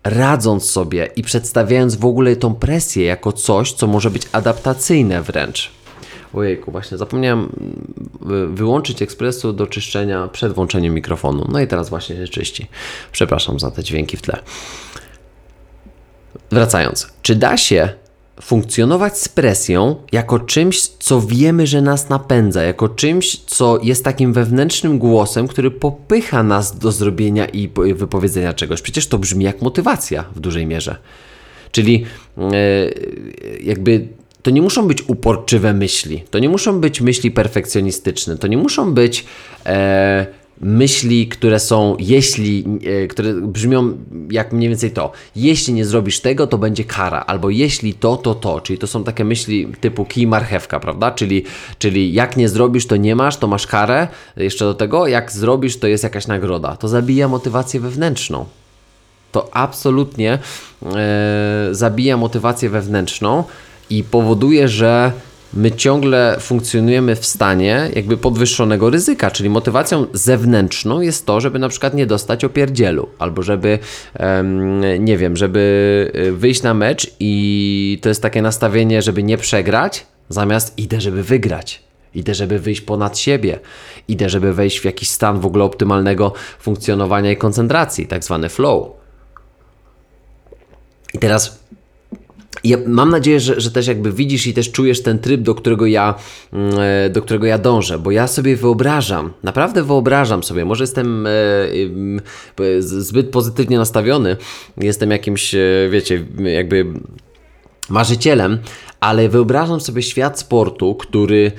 radząc 0.04 0.70
sobie 0.70 1.10
i 1.16 1.22
przedstawiając 1.22 1.96
w 1.96 2.04
ogóle 2.04 2.36
tą 2.36 2.54
presję 2.54 3.04
jako 3.04 3.32
coś, 3.32 3.72
co 3.72 3.86
może 3.86 4.10
być 4.10 4.22
adaptacyjne 4.32 5.22
wręcz? 5.22 5.70
Ojejku, 6.34 6.72
właśnie 6.72 6.98
zapomniałem 6.98 7.38
mm, 7.40 8.54
wyłączyć 8.54 9.02
ekspresu 9.02 9.52
do 9.52 9.66
czyszczenia 9.66 10.28
przed 10.28 10.52
włączeniem 10.52 10.94
mikrofonu. 10.94 11.48
No 11.52 11.60
i 11.60 11.66
teraz 11.66 11.88
właśnie 11.88 12.16
się 12.16 12.28
czyści. 12.28 12.66
Przepraszam 13.12 13.60
za 13.60 13.70
te 13.70 13.84
dźwięki 13.84 14.16
w 14.16 14.22
tle. 14.22 14.38
Wracając, 16.50 17.12
czy 17.22 17.34
da 17.34 17.56
się 17.56 17.88
funkcjonować 18.40 19.18
z 19.18 19.28
presją 19.28 19.96
jako 20.12 20.38
czymś, 20.38 20.88
co 20.88 21.20
wiemy, 21.20 21.66
że 21.66 21.82
nas 21.82 22.08
napędza, 22.08 22.62
jako 22.62 22.88
czymś, 22.88 23.36
co 23.36 23.78
jest 23.82 24.04
takim 24.04 24.32
wewnętrznym 24.32 24.98
głosem, 24.98 25.48
który 25.48 25.70
popycha 25.70 26.42
nas 26.42 26.78
do 26.78 26.92
zrobienia 26.92 27.46
i 27.46 27.70
wypowiedzenia 27.94 28.52
czegoś. 28.52 28.82
Przecież 28.82 29.06
to 29.06 29.18
brzmi 29.18 29.44
jak 29.44 29.62
motywacja 29.62 30.24
w 30.34 30.40
dużej 30.40 30.66
mierze. 30.66 30.96
Czyli 31.72 32.04
yy, 32.36 32.44
jakby 33.62 34.08
to 34.42 34.50
nie 34.50 34.62
muszą 34.62 34.88
być 34.88 35.08
uporczywe 35.08 35.72
myśli, 35.72 36.24
to 36.30 36.38
nie 36.38 36.48
muszą 36.48 36.80
być 36.80 37.00
myśli 37.00 37.30
perfekcjonistyczne, 37.30 38.38
to 38.38 38.46
nie 38.46 38.56
muszą 38.56 38.94
być 38.94 39.24
e, 39.66 40.26
myśli, 40.60 41.28
które 41.28 41.60
są, 41.60 41.96
jeśli, 41.98 42.64
e, 43.04 43.06
które 43.06 43.34
brzmią 43.34 43.98
jak 44.30 44.52
mniej 44.52 44.68
więcej 44.68 44.90
to, 44.90 45.12
jeśli 45.36 45.74
nie 45.74 45.84
zrobisz 45.84 46.20
tego, 46.20 46.46
to 46.46 46.58
będzie 46.58 46.84
kara, 46.84 47.24
albo 47.26 47.50
jeśli 47.50 47.94
to, 47.94 48.16
to 48.16 48.34
to, 48.34 48.60
czyli 48.60 48.78
to 48.78 48.86
są 48.86 49.04
takie 49.04 49.24
myśli 49.24 49.68
typu 49.80 50.04
kij 50.04 50.26
marchewka, 50.26 50.80
prawda, 50.80 51.10
czyli, 51.10 51.44
czyli 51.78 52.12
jak 52.12 52.36
nie 52.36 52.48
zrobisz, 52.48 52.86
to 52.86 52.96
nie 52.96 53.16
masz, 53.16 53.36
to 53.36 53.46
masz 53.46 53.66
karę, 53.66 54.08
jeszcze 54.36 54.64
do 54.64 54.74
tego, 54.74 55.06
jak 55.06 55.32
zrobisz, 55.32 55.78
to 55.78 55.86
jest 55.86 56.04
jakaś 56.04 56.26
nagroda, 56.26 56.76
to 56.76 56.88
zabija 56.88 57.28
motywację 57.28 57.80
wewnętrzną. 57.80 58.44
To 59.32 59.48
absolutnie 59.52 60.38
e, 60.96 61.68
zabija 61.70 62.16
motywację 62.16 62.70
wewnętrzną 62.70 63.44
i 63.92 64.04
powoduje, 64.04 64.68
że 64.68 65.12
my 65.54 65.72
ciągle 65.72 66.36
funkcjonujemy 66.40 67.16
w 67.16 67.26
stanie 67.26 67.90
jakby 67.94 68.16
podwyższonego 68.16 68.90
ryzyka, 68.90 69.30
czyli 69.30 69.50
motywacją 69.50 70.06
zewnętrzną 70.12 71.00
jest 71.00 71.26
to, 71.26 71.40
żeby 71.40 71.58
na 71.58 71.68
przykład 71.68 71.94
nie 71.94 72.06
dostać 72.06 72.44
opierdzielu, 72.44 73.08
albo 73.18 73.42
żeby, 73.42 73.78
nie 74.98 75.16
wiem, 75.16 75.36
żeby 75.36 76.12
y, 76.14 76.32
wyjść 76.32 76.62
na 76.62 76.74
mecz 76.74 77.10
i 77.20 77.98
to 78.02 78.08
jest 78.08 78.22
takie 78.22 78.42
nastawienie, 78.42 79.02
żeby 79.02 79.22
nie 79.22 79.38
przegrać, 79.38 80.06
zamiast 80.28 80.78
idę, 80.78 81.00
żeby 81.00 81.22
wygrać. 81.22 81.82
Idę, 82.14 82.34
żeby 82.34 82.58
wyjść 82.58 82.80
ponad 82.80 83.18
siebie. 83.18 83.58
Idę, 84.08 84.28
żeby 84.28 84.52
wejść 84.52 84.80
w 84.80 84.84
jakiś 84.84 85.08
stan 85.08 85.40
w 85.40 85.46
ogóle 85.46 85.64
optymalnego 85.64 86.32
funkcjonowania 86.58 87.30
i 87.30 87.36
koncentracji, 87.36 88.06
tak 88.06 88.24
zwany 88.24 88.48
flow. 88.48 88.88
I 91.14 91.18
teraz 91.18 91.61
ja 92.64 92.76
mam 92.86 93.10
nadzieję, 93.10 93.40
że, 93.40 93.60
że 93.60 93.70
też 93.70 93.86
jakby 93.86 94.12
widzisz 94.12 94.46
i 94.46 94.54
też 94.54 94.72
czujesz 94.72 95.02
ten 95.02 95.18
tryb, 95.18 95.40
do 95.40 95.54
którego, 95.54 95.86
ja, 95.86 96.14
mm, 96.52 96.74
e, 96.78 97.10
do 97.10 97.22
którego 97.22 97.46
ja 97.46 97.58
dążę, 97.58 97.98
bo 97.98 98.10
ja 98.10 98.26
sobie 98.26 98.56
wyobrażam, 98.56 99.32
naprawdę 99.42 99.82
wyobrażam 99.82 100.42
sobie, 100.42 100.64
może 100.64 100.84
jestem 100.84 101.26
e, 101.26 101.30
zbyt 102.80 103.30
pozytywnie 103.30 103.78
nastawiony, 103.78 104.36
jestem 104.76 105.10
jakimś, 105.10 105.54
e, 105.54 105.58
wiecie, 105.90 106.26
jakby 106.38 106.86
marzycielem, 107.88 108.58
ale 109.00 109.28
wyobrażam 109.28 109.80
sobie 109.80 110.02
świat 110.02 110.40
sportu, 110.40 110.94
który 110.94 111.52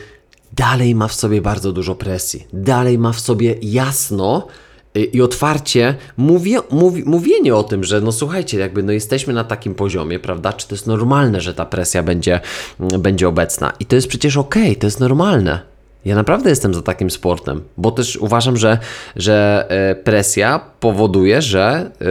dalej 0.54 0.96
ma 0.96 1.08
w 1.08 1.14
sobie 1.14 1.42
bardzo 1.42 1.72
dużo 1.72 1.96
presji, 1.96 2.48
dalej 2.54 3.00
ma 3.00 3.12
w 3.12 3.20
sobie 3.20 3.56
jasno, 3.62 4.48
i 4.96 5.22
otwarcie 5.22 5.96
mówię, 6.18 6.60
mówi, 6.72 7.04
mówienie 7.06 7.56
o 7.56 7.64
tym, 7.64 7.84
że 7.84 8.02
no 8.02 8.12
słuchajcie, 8.12 8.60
jakby 8.60 8.84
no 8.84 8.92
jesteśmy 8.92 9.34
na 9.34 9.44
takim 9.44 9.76
poziomie, 9.76 10.20
prawda? 10.20 10.54
Czy 10.54 10.68
to 10.68 10.76
jest 10.76 10.88
normalne, 10.88 11.42
że 11.42 11.54
ta 11.54 11.66
presja 11.66 12.04
będzie, 12.04 12.40
mm, 12.80 13.02
będzie 13.02 13.28
obecna? 13.28 13.74
I 13.80 13.86
to 13.86 13.96
jest 13.96 14.08
przecież 14.08 14.38
okej, 14.38 14.64
okay, 14.64 14.76
to 14.76 14.88
jest 14.88 15.00
normalne. 15.00 15.60
Ja 16.06 16.16
naprawdę 16.16 16.50
jestem 16.50 16.74
za 16.74 16.82
takim 16.82 17.12
sportem, 17.12 17.62
bo 17.78 17.92
też 17.92 18.18
uważam, 18.18 18.58
że, 18.58 18.78
że 19.16 19.66
e, 19.70 19.96
presja 19.96 20.62
powoduje, 20.80 21.42
że 21.42 21.92
e, 22.02 22.06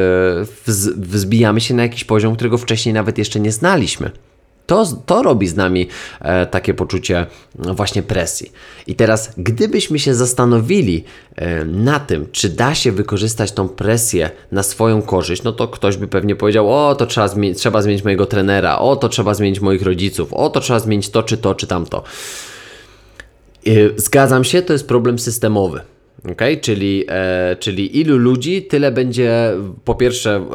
wzbijamy 0.97 1.61
się 1.61 1.75
na 1.75 1.83
jakiś 1.83 2.05
poziom, 2.05 2.35
którego 2.35 2.59
wcześniej 2.59 2.93
nawet 2.93 3.19
jeszcze 3.19 3.41
nie 3.41 3.53
znaliśmy. 3.53 4.11
To, 4.67 4.85
to 5.07 5.23
robi 5.23 5.49
z 5.49 5.57
nami 5.57 5.89
e, 6.21 6.47
takie 6.47 6.75
poczucie 6.75 7.27
właśnie 7.55 8.03
presji. 8.03 8.53
I 8.87 8.95
teraz, 8.95 9.33
gdybyśmy 9.39 9.99
się 9.99 10.15
zastanowili 10.15 11.05
e, 11.37 11.65
na 11.65 12.01
tym, 12.01 12.27
czy 12.33 12.49
da 12.49 12.75
się 12.75 12.93
wykorzystać 12.93 13.53
tą 13.53 13.69
presję 13.69 14.31
na 14.53 14.63
swoją 14.63 15.03
korzyść, 15.03 15.43
no 15.43 15.53
to 15.53 15.69
ktoś 15.69 15.97
by 15.97 16.09
pewnie 16.09 16.37
powiedział: 16.37 16.73
O, 16.73 16.95
to 16.95 17.07
trzeba, 17.07 17.29
zmienić, 17.29 17.59
trzeba 17.59 17.83
zmienić 17.83 18.05
mojego 18.05 18.27
trenera, 18.27 18.79
o, 18.79 18.97
to 18.97 19.09
trzeba 19.09 19.35
zmienić 19.35 19.61
moich 19.61 19.83
rodziców, 19.83 20.33
o, 20.33 20.51
to 20.51 20.61
trzeba 20.61 20.81
zmienić 20.81 21.11
to, 21.11 21.23
czy 21.23 21.37
to, 21.37 21.55
czy 21.55 21.67
tamto. 21.67 22.03
E, 23.67 23.71
zgadzam 23.97 24.45
się, 24.45 24.63
to 24.63 24.73
jest 24.73 24.89
problem 24.89 25.19
systemowy. 25.19 25.81
Okay? 26.31 26.57
Czyli, 26.57 27.05
e, 27.09 27.57
czyli 27.57 28.01
ilu 28.01 28.17
ludzi, 28.17 28.63
tyle 28.63 28.93
będzie 28.93 29.53
po 29.85 29.95
pierwsze 29.95 30.47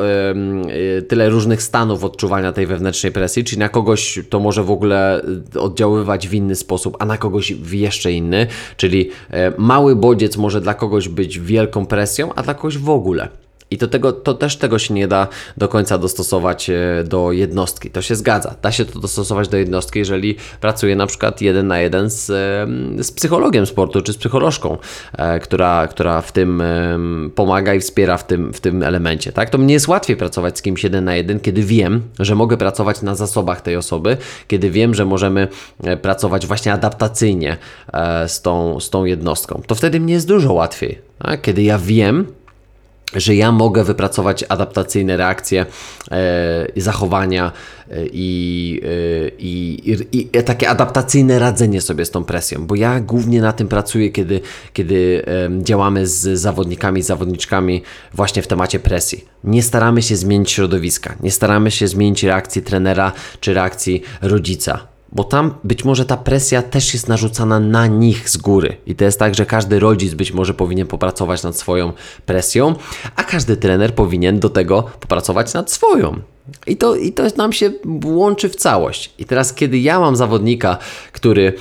e, 0.98 1.02
tyle 1.02 1.30
różnych 1.30 1.62
stanów 1.62 2.04
odczuwania 2.04 2.52
tej 2.52 2.68
wewnętrznej 2.68 3.12
presji, 3.12 3.44
czyli 3.44 3.60
na 3.60 3.70
kogoś 3.70 4.20
to 4.30 4.40
może 4.40 4.64
w 4.64 4.72
ogóle 4.72 5.22
oddziaływać 5.60 6.28
w 6.28 6.34
inny 6.34 6.56
sposób, 6.56 6.98
a 7.00 7.06
na 7.06 7.18
kogoś 7.18 7.54
w 7.54 7.74
jeszcze 7.74 8.12
inny, 8.12 8.48
czyli 8.78 9.10
e, 9.30 9.52
mały 9.58 9.96
bodziec 9.96 10.38
może 10.38 10.62
dla 10.62 10.74
kogoś 10.74 11.10
być 11.10 11.40
wielką 11.40 11.86
presją, 11.86 12.34
a 12.34 12.44
dla 12.44 12.54
kogoś 12.54 12.78
w 12.78 12.90
ogóle. 12.90 13.47
I 13.72 13.78
to, 13.78 13.88
tego, 13.88 14.14
to 14.14 14.34
też 14.34 14.58
tego 14.58 14.80
się 14.80 14.94
nie 14.94 15.08
da 15.08 15.28
do 15.58 15.68
końca 15.68 15.98
dostosować 15.98 16.70
e, 16.70 17.04
do 17.06 17.32
jednostki. 17.32 17.90
To 17.90 18.02
się 18.02 18.16
zgadza. 18.16 18.56
Da 18.62 18.72
się 18.72 18.86
to 18.86 19.00
dostosować 19.00 19.48
do 19.48 19.58
jednostki, 19.58 20.00
jeżeli 20.00 20.36
pracuje 20.62 20.96
na 20.96 21.08
przykład 21.08 21.42
jeden 21.42 21.68
na 21.68 21.80
jeden 21.80 22.10
z, 22.10 22.26
z 23.06 23.12
psychologiem 23.12 23.66
sportu 23.66 24.02
czy 24.02 24.14
z 24.14 24.18
psycholożką, 24.18 24.78
e, 25.18 25.40
która, 25.40 25.88
która 25.88 26.22
w 26.22 26.32
tym 26.32 26.64
pomaga 27.36 27.74
i 27.74 27.80
wspiera 27.80 28.18
w 28.18 28.28
tym, 28.28 28.54
w 28.54 28.60
tym 28.60 28.84
elemencie. 28.84 29.32
Tak? 29.32 29.50
To 29.50 29.58
mnie 29.58 29.74
jest 29.74 29.88
łatwiej 29.88 30.18
pracować 30.18 30.58
z 30.58 30.62
kimś 30.62 30.84
jeden 30.84 31.06
na 31.06 31.16
jeden, 31.16 31.40
kiedy 31.40 31.64
wiem, 31.64 32.02
że 32.20 32.36
mogę 32.36 32.58
pracować 32.58 33.02
na 33.02 33.16
zasobach 33.16 33.62
tej 33.62 33.76
osoby, 33.76 34.18
kiedy 34.48 34.72
wiem, 34.72 34.94
że 34.94 35.06
możemy 35.06 35.48
e, 35.84 35.98
pracować 35.98 36.48
właśnie 36.48 36.74
adaptacyjnie 36.74 37.58
z 38.28 38.42
tą, 38.42 38.80
z 38.80 38.90
tą 38.90 39.06
jednostką. 39.06 39.62
To 39.68 39.76
wtedy 39.76 40.00
mnie 40.00 40.14
jest 40.14 40.28
dużo 40.28 40.54
łatwiej. 40.54 41.02
Tak? 41.20 41.42
Kiedy 41.42 41.64
ja 41.64 41.78
wiem, 41.78 42.28
że 43.14 43.36
ja 43.36 43.52
mogę 43.52 43.84
wypracować 43.84 44.46
adaptacyjne 44.50 45.18
reakcje 45.18 45.66
e, 46.12 46.68
zachowania 46.76 47.52
e, 47.92 48.06
i, 48.06 48.82
e, 48.84 49.30
i, 49.40 49.82
i, 50.12 50.20
i, 50.38 50.44
takie 50.44 50.70
adaptacyjne 50.70 51.40
radzenie 51.40 51.82
sobie 51.82 52.06
z 52.06 52.12
tą 52.12 52.24
presją, 52.24 52.68
bo 52.68 52.76
ja 52.76 53.00
głównie 53.00 53.42
na 53.42 53.54
tym 53.54 53.68
pracuję, 53.68 54.10
kiedy, 54.10 54.42
kiedy 54.74 55.26
działamy 55.62 56.08
z 56.08 56.40
zawodnikami, 56.40 57.02
zawodniczkami 57.02 57.82
właśnie 58.14 58.42
w 58.42 58.48
temacie 58.48 58.80
presji. 58.80 59.26
Nie 59.44 59.64
staramy 59.64 60.02
się 60.02 60.16
zmienić 60.16 60.52
środowiska, 60.52 61.16
nie 61.20 61.32
staramy 61.32 61.72
się 61.72 61.88
zmienić 61.88 62.24
reakcji 62.24 62.62
trenera 62.62 63.12
czy 63.40 63.54
reakcji 63.54 64.02
rodzica 64.22 64.97
bo 65.12 65.24
tam 65.24 65.54
być 65.64 65.86
może 65.86 66.06
ta 66.06 66.18
presja 66.18 66.62
też 66.62 66.94
jest 66.94 67.08
narzucana 67.08 67.60
na 67.60 67.88
nich 67.88 68.30
z 68.30 68.38
góry. 68.38 68.78
I 68.86 68.96
to 68.96 69.06
jest 69.06 69.20
tak, 69.20 69.36
że 69.36 69.46
każdy 69.46 69.80
rodzic 69.80 70.14
być 70.14 70.34
może 70.34 70.54
powinien 70.54 70.88
popracować 70.88 71.44
nad 71.44 71.58
swoją 71.58 71.94
presją, 72.26 72.76
a 73.16 73.24
każdy 73.24 73.58
trener 73.58 73.96
powinien 73.96 74.40
do 74.40 74.50
tego 74.50 74.84
popracować 75.00 75.54
nad 75.54 75.72
swoją. 75.72 76.22
I 76.68 76.78
to, 76.78 76.96
I 76.96 77.14
to 77.14 77.24
nam 77.38 77.54
się 77.54 77.72
łączy 78.06 78.50
w 78.50 78.56
całość. 78.56 79.14
I 79.18 79.26
teraz, 79.26 79.54
kiedy 79.54 79.80
ja 79.80 80.00
mam 80.00 80.16
zawodnika, 80.16 80.78
który 81.12 81.54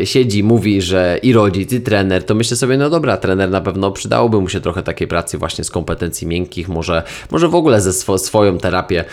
e, 0.00 0.06
siedzi, 0.06 0.44
mówi, 0.44 0.82
że 0.82 1.18
i 1.22 1.32
rodzic, 1.32 1.72
i 1.72 1.80
trener, 1.80 2.24
to 2.24 2.34
myślę 2.34 2.56
sobie, 2.56 2.76
no 2.76 2.90
dobra, 2.90 3.16
trener 3.16 3.50
na 3.50 3.60
pewno 3.60 3.90
przydałoby 3.90 4.40
mu 4.40 4.48
się 4.48 4.60
trochę 4.60 4.82
takiej 4.82 5.08
pracy 5.08 5.38
właśnie 5.38 5.64
z 5.64 5.70
kompetencji 5.70 6.26
miękkich, 6.26 6.68
może, 6.68 7.02
może 7.30 7.48
w 7.48 7.54
ogóle 7.54 7.80
ze 7.80 7.92
swo 7.92 8.18
swoją 8.18 8.58
terapię 8.58 9.04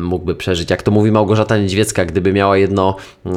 mógłby 0.00 0.34
przeżyć. 0.34 0.70
Jak 0.70 0.82
to 0.82 0.90
mówi 0.90 1.12
Małgorzata 1.12 1.58
Niedźwiecka, 1.58 2.04
gdyby 2.04 2.32
miała 2.32 2.56
jedno 2.56 2.96
e, 3.26 3.30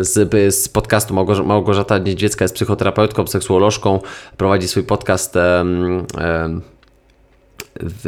z, 0.00 0.54
z 0.54 0.68
podcastu, 0.68 1.14
Małgorzata 1.44 1.98
Niedźwiecka 1.98 2.44
jest 2.44 2.54
psychoterapeutką, 2.54 3.26
seksuolożką, 3.26 4.00
prowadzi 4.36 4.68
swój 4.68 4.82
podcast 4.82 5.34
w 7.80 8.06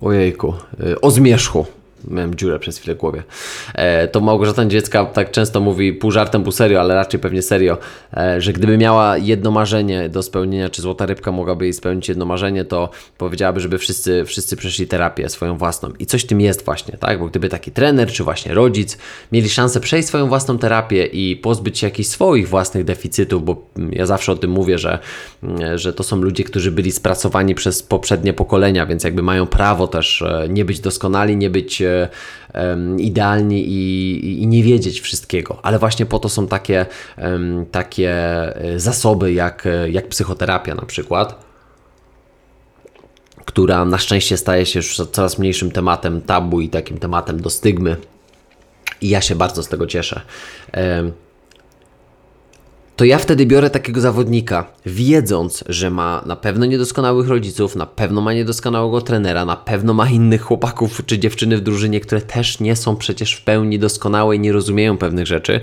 Ojejku, 0.00 0.54
y, 0.80 1.00
o 1.00 1.10
zmierzchu. 1.10 1.66
Miałem 2.08 2.34
dziurę 2.34 2.58
przez 2.58 2.78
chwilę 2.78 2.94
w 2.94 2.98
głowie. 2.98 3.22
E, 3.74 4.08
to 4.08 4.20
Małgorzata 4.20 4.66
Dziecka 4.66 5.04
tak 5.04 5.30
często 5.30 5.60
mówi 5.60 5.92
pół 5.92 6.10
żartem, 6.10 6.42
pół 6.42 6.52
serio, 6.52 6.80
ale 6.80 6.94
raczej 6.94 7.20
pewnie 7.20 7.42
serio, 7.42 7.78
e, 8.16 8.40
że 8.40 8.52
gdyby 8.52 8.78
miała 8.78 9.18
jedno 9.18 9.50
marzenie 9.50 10.08
do 10.08 10.22
spełnienia, 10.22 10.70
czy 10.70 10.82
Złota 10.82 11.06
Rybka 11.06 11.32
mogłaby 11.32 11.64
jej 11.64 11.72
spełnić 11.72 12.08
jedno 12.08 12.26
marzenie, 12.26 12.64
to 12.64 12.90
powiedziałaby, 13.18 13.60
żeby 13.60 13.78
wszyscy, 13.78 14.24
wszyscy 14.24 14.56
przeszli 14.56 14.86
terapię 14.86 15.28
swoją 15.28 15.58
własną. 15.58 15.92
I 15.98 16.06
coś 16.06 16.24
tym 16.24 16.40
jest 16.40 16.64
właśnie, 16.64 16.98
tak? 16.98 17.18
Bo 17.18 17.26
gdyby 17.26 17.48
taki 17.48 17.70
trener, 17.70 18.08
czy 18.12 18.24
właśnie 18.24 18.54
rodzic 18.54 18.98
mieli 19.32 19.48
szansę 19.48 19.80
przejść 19.80 20.08
swoją 20.08 20.28
własną 20.28 20.58
terapię 20.58 21.06
i 21.06 21.36
pozbyć 21.36 21.78
się 21.78 21.86
jakichś 21.86 22.08
swoich 22.08 22.48
własnych 22.48 22.84
deficytów, 22.84 23.44
bo 23.44 23.66
ja 23.92 24.06
zawsze 24.06 24.32
o 24.32 24.36
tym 24.36 24.50
mówię, 24.50 24.78
że, 24.78 24.98
że 25.74 25.92
to 25.92 26.02
są 26.02 26.16
ludzie, 26.16 26.44
którzy 26.44 26.72
byli 26.72 26.92
spracowani 26.92 27.54
przez 27.54 27.82
poprzednie 27.82 28.32
pokolenia, 28.32 28.86
więc 28.86 29.04
jakby 29.04 29.22
mają 29.22 29.46
prawo 29.46 29.88
też 29.88 30.22
e, 30.22 30.46
nie 30.48 30.64
być 30.64 30.80
doskonali, 30.80 31.36
nie 31.36 31.50
być 31.50 31.82
idealni 32.98 33.68
i, 33.68 34.42
i, 34.42 34.46
nie 34.46 34.62
wiedzieć 34.62 35.00
wszystkiego, 35.00 35.58
ale 35.62 35.78
właśnie 35.78 36.06
po 36.06 36.18
to 36.18 36.28
są 36.28 36.46
takie, 36.46 36.86
takie 37.70 38.12
e, 38.56 38.80
zasoby 38.80 39.32
jak, 39.32 39.68
jak 39.88 40.08
psychoterapia 40.08 40.74
na 40.74 40.86
przykład 40.86 41.50
która 43.44 43.84
na 43.84 43.98
szczęście 43.98 44.36
staje 44.36 44.66
się 44.66 44.78
już 44.78 44.96
coraz 45.12 45.38
mniejszym 45.38 45.70
tematem 45.70 46.22
tabu 46.22 46.60
i 46.60 46.68
takim 46.68 46.98
tematem 46.98 47.40
do 47.40 47.50
stygmy. 47.50 47.96
I 49.00 49.08
ja 49.08 49.20
się 49.20 49.34
bardzo 49.34 49.62
z 49.62 49.68
tego 49.68 49.86
cieszę 49.86 50.20
to 53.00 53.04
ja 53.04 53.18
wtedy 53.18 53.46
biorę 53.46 53.70
takiego 53.70 54.00
zawodnika, 54.00 54.66
wiedząc, 54.86 55.64
że 55.68 55.90
ma 55.90 56.22
na 56.26 56.36
pewno 56.36 56.66
niedoskonałych 56.66 57.28
rodziców, 57.28 57.76
na 57.76 57.86
pewno 57.86 58.20
ma 58.20 58.32
niedoskonałego 58.32 59.00
trenera, 59.00 59.44
na 59.44 59.56
pewno 59.56 59.94
ma 59.94 60.10
innych 60.10 60.42
chłopaków 60.42 61.02
czy 61.06 61.18
dziewczyny 61.18 61.56
w 61.56 61.60
drużynie, 61.60 62.00
które 62.00 62.20
też 62.20 62.60
nie 62.60 62.76
są 62.76 62.96
przecież 62.96 63.34
w 63.34 63.44
pełni 63.44 63.78
doskonałe 63.78 64.36
i 64.36 64.40
nie 64.40 64.52
rozumieją 64.52 64.98
pewnych 64.98 65.26
rzeczy, 65.26 65.60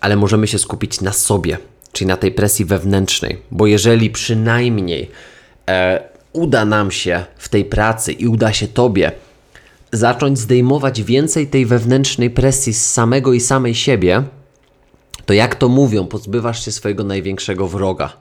ale 0.00 0.16
możemy 0.16 0.46
się 0.46 0.58
skupić 0.58 1.00
na 1.00 1.12
sobie. 1.12 1.58
czyli 1.92 2.08
na 2.08 2.16
tej 2.16 2.32
presji 2.32 2.64
wewnętrznej, 2.64 3.38
bo 3.50 3.66
jeżeli 3.66 4.10
przynajmniej 4.10 5.10
e, 5.68 6.02
uda 6.32 6.64
nam 6.64 6.90
się 6.90 7.24
w 7.38 7.48
tej 7.48 7.64
pracy 7.64 8.12
i 8.12 8.26
uda 8.26 8.52
się 8.52 8.68
Tobie 8.68 9.12
zacząć 9.92 10.38
zdejmować 10.38 11.02
więcej 11.02 11.46
tej 11.46 11.66
wewnętrznej 11.66 12.30
presji 12.30 12.74
z 12.74 12.90
samego 12.90 13.32
i 13.32 13.40
samej 13.40 13.74
siebie, 13.74 14.24
to 15.30 15.34
jak 15.34 15.54
to 15.54 15.68
mówią, 15.68 16.06
pozbywasz 16.06 16.64
się 16.64 16.72
swojego 16.72 17.04
największego 17.04 17.68
wroga. 17.68 18.12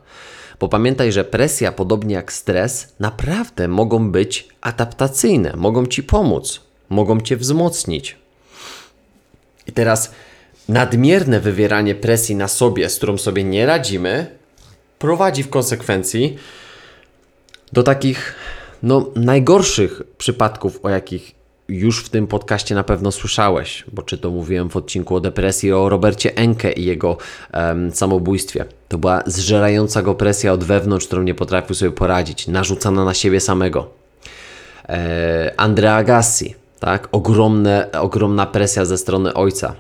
Bo 0.60 0.69
pamiętaj, 0.69 1.12
że 1.12 1.24
presja, 1.24 1.72
podobnie 1.72 2.15
jak 2.15 2.34
stres, 2.34 2.93
naprawdę 3.00 3.67
mogą 3.67 4.12
być 4.12 4.48
adaptacyjne, 4.62 5.54
mogą 5.56 5.86
ci 5.86 6.04
pomóc, 6.04 6.62
mogą 6.89 7.22
cię 7.22 7.38
wzmocnić. 7.38 8.17
I 9.67 9.72
teraz 9.72 10.12
nadmierne 10.67 11.39
wywieranie 11.39 11.95
presji 11.95 12.36
na 12.36 12.48
sobie, 12.48 12.89
z 12.89 12.98
którą 12.98 13.17
sobie 13.17 13.43
nie 13.43 13.65
radzimy, 13.65 14.38
prowadzi 15.00 15.43
w 15.43 15.50
konsekwencji 15.50 16.38
do 17.74 17.84
takich 17.84 18.36
no, 18.84 19.12
najgorszych 19.15 20.02
przypadków, 20.17 20.80
o 20.84 20.89
jakich 20.89 21.38
już 21.69 22.03
w 22.03 22.10
tym 22.10 22.27
podcaście 22.27 22.75
na 22.75 22.84
pewno 22.84 23.12
słyszałeś, 23.12 23.86
bo 23.91 24.01
czy 24.01 24.17
to 24.17 24.32
mówiłem 24.32 24.69
w 24.69 24.75
odcinku 24.75 25.15
o 25.15 25.19
depresji, 25.19 25.73
o 25.73 25.89
Robercie 25.89 26.36
Enke 26.36 26.71
i 26.71 26.86
jego 26.86 27.17
um, 27.53 27.91
samobójstwie. 27.91 28.65
To 28.88 28.97
była 28.97 29.23
zżerająca 29.25 30.01
go 30.01 30.15
presja 30.15 30.53
od 30.53 30.63
wewnątrz, 30.63 31.08
którą 31.08 31.23
nie 31.23 31.36
potrafił 31.36 31.75
sobie 31.75 31.91
poradzić, 31.91 32.47
narzucana 32.47 33.05
na 33.05 33.13
siebie 33.13 33.39
samego. 33.39 33.89
E, 34.89 35.53
Andrea 35.58 36.03
Gassi, 36.03 36.55
tak? 36.79 37.08
Ogromne, 37.12 37.91
ogromna 37.91 38.45
presja 38.45 38.86
ze 38.86 38.97
strony 38.97 39.34
ojca. 39.34 39.75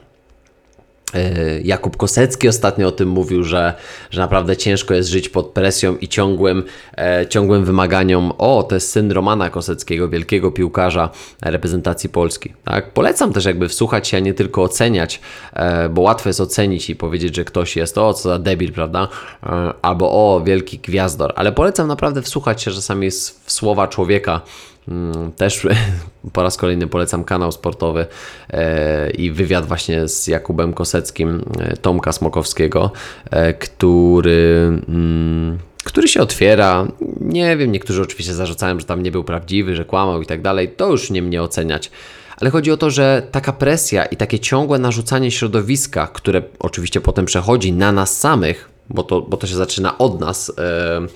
E, 1.13 1.61
Jakub 1.61 1.97
Kosecki 1.97 2.47
ostatnio 2.47 2.87
o 2.87 2.91
tym 2.91 3.09
mówił, 3.09 3.43
że, 3.43 3.73
że 4.11 4.21
naprawdę 4.21 4.57
ciężko 4.57 4.93
jest 4.93 5.09
żyć 5.09 5.29
pod 5.29 5.47
presją 5.47 5.97
i 5.97 6.07
ciągłym, 6.07 6.63
e, 6.97 7.27
ciągłym 7.27 7.65
wymaganiom. 7.65 8.31
O, 8.37 8.63
to 8.63 8.75
jest 8.75 8.91
syn 8.91 9.11
Romana 9.11 9.49
Koseckiego, 9.49 10.09
wielkiego 10.09 10.51
piłkarza 10.51 11.09
reprezentacji 11.41 12.09
Polski. 12.09 12.53
Tak? 12.63 12.93
Polecam 12.93 13.33
też 13.33 13.45
jakby 13.45 13.69
wsłuchać 13.69 14.07
się, 14.07 14.17
a 14.17 14.19
nie 14.19 14.33
tylko 14.33 14.63
oceniać, 14.63 15.21
e, 15.53 15.89
bo 15.89 16.01
łatwo 16.01 16.29
jest 16.29 16.41
ocenić 16.41 16.89
i 16.89 16.95
powiedzieć, 16.95 17.35
że 17.35 17.45
ktoś 17.45 17.75
jest 17.75 17.97
o, 17.97 18.13
co 18.13 18.29
za 18.29 18.39
debil, 18.39 18.73
prawda? 18.73 19.07
E, 19.43 19.73
albo 19.81 20.11
o, 20.11 20.41
wielki 20.43 20.79
gwiazdor. 20.79 21.33
Ale 21.35 21.51
polecam 21.51 21.87
naprawdę 21.87 22.21
wsłuchać 22.21 22.63
się 22.63 22.71
czasami 22.71 23.11
w 23.45 23.51
słowa 23.51 23.87
człowieka, 23.87 24.41
też 25.35 25.67
po 26.33 26.43
raz 26.43 26.57
kolejny 26.57 26.87
polecam 26.87 27.23
kanał 27.23 27.51
sportowy 27.51 28.05
e, 28.49 29.09
i 29.11 29.31
wywiad 29.31 29.65
właśnie 29.65 30.07
z 30.07 30.27
Jakubem 30.27 30.73
Koseckim, 30.73 31.41
e, 31.59 31.77
Tomka 31.77 32.11
Smokowskiego, 32.11 32.91
e, 33.31 33.53
który, 33.53 34.81
mm, 34.87 35.57
który 35.83 36.07
się 36.07 36.21
otwiera. 36.21 36.87
Nie 37.21 37.57
wiem, 37.57 37.71
niektórzy 37.71 38.01
oczywiście 38.01 38.33
zarzucają, 38.33 38.79
że 38.79 38.85
tam 38.85 39.03
nie 39.03 39.11
był 39.11 39.23
prawdziwy, 39.23 39.75
że 39.75 39.85
kłamał 39.85 40.21
i 40.21 40.25
tak 40.25 40.41
dalej. 40.41 40.69
To 40.69 40.91
już 40.91 41.11
nie 41.11 41.21
mnie 41.21 41.43
oceniać. 41.43 41.91
Ale 42.37 42.49
chodzi 42.49 42.71
o 42.71 42.77
to, 42.77 42.89
że 42.89 43.27
taka 43.31 43.53
presja 43.53 44.05
i 44.05 44.17
takie 44.17 44.39
ciągłe 44.39 44.79
narzucanie 44.79 45.31
środowiska, 45.31 46.07
które 46.07 46.41
oczywiście 46.59 47.01
potem 47.01 47.25
przechodzi 47.25 47.73
na 47.73 47.91
nas 47.91 48.17
samych, 48.19 48.69
bo 48.89 49.03
to, 49.03 49.21
bo 49.21 49.37
to 49.37 49.47
się 49.47 49.55
zaczyna 49.55 49.97
od 49.97 50.19
nas, 50.19 50.51
E, 50.57 51.07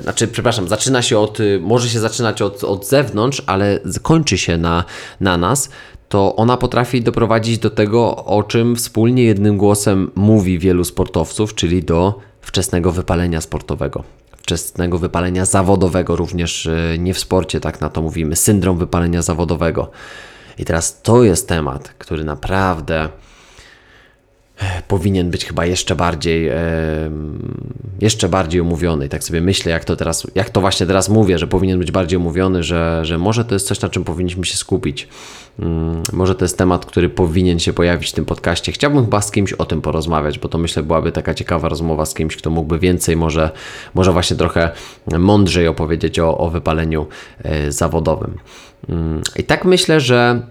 znaczy, 0.00 0.28
przepraszam, 0.28 0.68
zaczyna 0.68 1.02
się 1.02 1.18
od, 1.18 1.40
y, 1.40 1.60
może 1.62 1.88
się 1.88 2.00
zaczynać 2.00 2.42
od, 2.42 2.64
od 2.64 2.86
zewnątrz, 2.86 3.42
ale 3.46 3.80
kończy 4.02 4.38
się 4.38 4.58
na, 4.58 4.84
na 5.20 5.36
nas, 5.36 5.70
to 6.08 6.36
ona 6.36 6.56
potrafi 6.56 7.02
doprowadzić 7.02 7.58
do 7.58 7.70
tego, 7.70 8.16
o 8.16 8.42
czym 8.42 8.76
wspólnie 8.76 9.24
jednym 9.24 9.56
głosem 9.56 10.10
mówi 10.14 10.58
wielu 10.58 10.84
sportowców, 10.84 11.54
czyli 11.54 11.82
do 11.82 12.18
wczesnego 12.40 12.92
wypalenia 12.92 13.40
sportowego. 13.40 14.04
Wczesnego 14.36 14.98
wypalenia 14.98 15.44
zawodowego, 15.44 16.16
również 16.16 16.66
y, 16.66 16.96
nie 16.98 17.14
w 17.14 17.18
sporcie, 17.18 17.60
tak 17.60 17.80
na 17.80 17.88
to 17.88 18.02
mówimy, 18.02 18.36
syndrom 18.36 18.78
wypalenia 18.78 19.22
zawodowego. 19.22 19.90
I 20.58 20.64
teraz 20.64 21.02
to 21.02 21.24
jest 21.24 21.48
temat, 21.48 21.88
który 21.98 22.24
naprawdę 22.24 23.08
powinien 24.88 25.30
być 25.30 25.44
chyba 25.44 25.66
jeszcze 25.66 25.96
bardziej, 25.96 26.50
jeszcze 28.00 28.28
bardziej 28.28 28.60
omówiony. 28.60 29.06
I 29.06 29.08
tak 29.08 29.24
sobie 29.24 29.40
myślę, 29.40 29.72
jak 29.72 29.84
to 29.84 29.96
teraz, 29.96 30.26
jak 30.34 30.50
to 30.50 30.60
właśnie 30.60 30.86
teraz 30.86 31.08
mówię, 31.08 31.38
że 31.38 31.46
powinien 31.46 31.78
być 31.78 31.90
bardziej 31.90 32.16
omówiony, 32.16 32.62
że, 32.62 33.00
że 33.04 33.18
może 33.18 33.44
to 33.44 33.54
jest 33.54 33.66
coś, 33.66 33.80
na 33.80 33.88
czym 33.88 34.04
powinniśmy 34.04 34.44
się 34.44 34.56
skupić. 34.56 35.08
Mm, 35.58 36.02
może 36.12 36.34
to 36.34 36.44
jest 36.44 36.58
temat, 36.58 36.86
który 36.86 37.08
powinien 37.08 37.58
się 37.58 37.72
pojawić 37.72 38.10
w 38.10 38.12
tym 38.12 38.24
podcaście. 38.24 38.72
Chciałbym 38.72 39.04
chyba 39.04 39.20
z 39.20 39.30
kimś 39.30 39.52
o 39.52 39.64
tym 39.64 39.82
porozmawiać, 39.82 40.38
bo 40.38 40.48
to 40.48 40.58
myślę 40.58 40.82
byłaby 40.82 41.12
taka 41.12 41.34
ciekawa 41.34 41.68
rozmowa 41.68 42.06
z 42.06 42.14
kimś, 42.14 42.36
kto 42.36 42.50
mógłby 42.50 42.78
więcej, 42.78 43.16
może, 43.16 43.50
może 43.94 44.12
właśnie 44.12 44.36
trochę 44.36 44.70
mądrzej 45.18 45.68
opowiedzieć 45.68 46.18
o, 46.18 46.38
o 46.38 46.50
wypaleniu 46.50 47.06
e, 47.42 47.72
zawodowym. 47.72 48.38
Mm, 48.88 49.22
I 49.36 49.44
tak 49.44 49.64
myślę, 49.64 50.00
że 50.00 50.42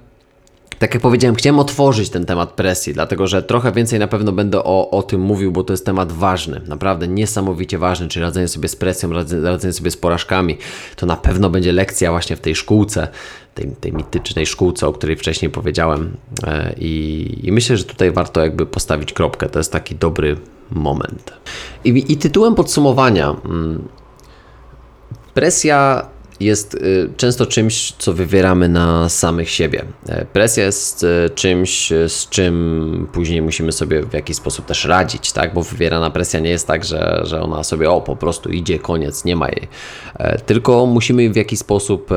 tak 0.84 0.93
jak 0.93 1.02
powiedziałem, 1.04 1.36
chciałem 1.36 1.60
otworzyć 1.60 2.10
ten 2.10 2.26
temat 2.26 2.52
presji, 2.52 2.93
dlatego 2.93 3.28
że 3.28 3.43
trochę 3.43 3.72
więcej 3.72 4.00
na 4.00 4.08
pewno 4.08 4.32
będę 4.32 4.63
o, 4.63 4.89
o 4.89 5.04
tym 5.04 5.22
mówił, 5.22 5.52
bo 5.52 5.63
to 5.63 5.74
jest 5.74 5.86
temat 5.86 6.12
ważny, 6.12 6.62
naprawdę 6.67 7.08
niesamowicie 7.08 7.78
ważny, 7.78 8.08
czyli 8.08 8.24
radzenie 8.24 8.48
sobie 8.48 8.67
z 8.67 8.76
presją, 8.76 9.10
radzenie 9.43 9.74
sobie 9.74 9.91
z 9.91 9.98
porażkami. 9.98 10.58
To 10.96 11.06
na 11.06 11.15
pewno 11.15 11.50
będzie 11.50 11.72
lekcja 11.72 12.12
właśnie 12.12 12.36
w 12.36 12.39
tej 12.39 12.56
szkółce, 12.56 13.08
tej, 13.56 13.67
tej 13.80 13.93
mitycznej 13.93 14.46
szkółce, 14.46 14.88
o 14.88 14.93
której 14.93 15.15
wcześniej 15.15 15.52
powiedziałem. 15.52 16.17
E, 16.43 16.74
I, 16.78 17.39
I, 17.43 17.52
myślę, 17.52 17.78
że 17.78 17.84
tutaj 17.84 18.12
warto 18.12 18.41
jakby 18.41 18.65
postawić 18.65 19.13
kropkę. 19.13 19.50
To 19.50 19.60
jest 19.60 19.72
taki 19.72 19.96
dobry 19.96 20.38
moment. 20.72 21.34
I, 21.84 22.12
i 22.13 22.17
tytułem 22.17 22.56
podsumowania. 22.56 23.36
Mm, 23.46 23.88
presja 25.34 26.06
jest 26.39 26.76
y, 26.76 27.10
często 27.17 27.46
czymś, 27.46 27.91
co 27.91 28.13
wywieramy 28.13 28.69
na 28.69 29.10
samych 29.10 29.50
siebie. 29.50 29.86
E, 30.10 30.26
presja 30.26 30.65
jest 30.65 31.04
y, 31.04 31.30
czymś, 31.36 31.91
y, 31.91 32.10
z 32.10 32.30
czym 32.30 33.08
później 33.13 33.41
musimy 33.41 33.72
sobie 33.72 34.04
w 34.04 34.13
jakiś 34.13 34.36
sposób 34.36 34.65
też 34.65 34.86
radzić, 34.86 35.32
tak? 35.32 35.54
Bo 35.54 35.63
wywierana 35.63 36.10
presja 36.10 36.39
nie 36.39 36.50
jest 36.50 36.67
tak, 36.67 36.86
że, 36.86 37.22
że 37.24 37.41
ona 37.41 37.63
sobie 37.63 37.91
o 37.91 38.02
po 38.02 38.15
prostu 38.15 38.50
idzie, 38.50 38.80
koniec, 38.80 39.26
nie 39.26 39.36
ma 39.36 39.50
jej. 39.50 39.67
E, 40.15 40.39
tylko 40.39 40.86
musimy 40.86 41.30
w 41.30 41.36
jakiś 41.36 41.60
sposób 41.60 42.10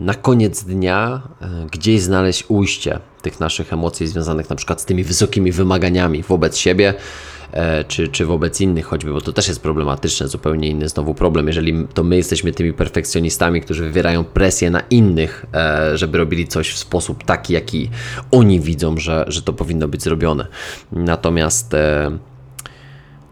na 0.00 0.14
koniec 0.14 0.64
dnia 0.64 1.22
e, 1.40 1.48
gdzieś 1.72 2.02
znaleźć 2.02 2.44
ujście 2.48 2.98
tych 3.22 3.40
naszych 3.40 3.72
emocji 3.72 4.06
związanych 4.06 4.50
na 4.50 4.56
przykład 4.56 4.80
z 4.80 4.84
tymi 4.84 5.04
wysokimi 5.04 5.52
wymaganiami 5.52 6.22
wobec 6.22 6.56
siebie 6.56 6.94
czy, 7.88 8.08
czy 8.08 8.26
wobec 8.26 8.60
innych 8.60 8.86
choćby, 8.86 9.12
bo 9.12 9.20
to 9.20 9.32
też 9.32 9.48
jest 9.48 9.62
problematyczne, 9.62 10.28
zupełnie 10.28 10.68
inny 10.68 10.88
znowu 10.88 11.14
problem, 11.14 11.46
jeżeli 11.46 11.86
to 11.94 12.02
my 12.02 12.16
jesteśmy 12.16 12.52
tymi 12.52 12.72
perfekcjonistami, 12.72 13.60
którzy 13.60 13.84
wywierają 13.84 14.24
presję 14.24 14.70
na 14.70 14.80
innych, 14.80 15.46
e, 15.54 15.98
żeby 15.98 16.18
robili 16.18 16.48
coś 16.48 16.72
w 16.72 16.78
sposób 16.78 17.24
taki, 17.24 17.52
jaki 17.52 17.90
oni 18.30 18.60
widzą, 18.60 18.96
że, 18.96 19.24
że 19.28 19.42
to 19.42 19.52
powinno 19.52 19.88
być 19.88 20.02
zrobione. 20.02 20.46
Natomiast 20.92 21.74
e, 21.74 22.18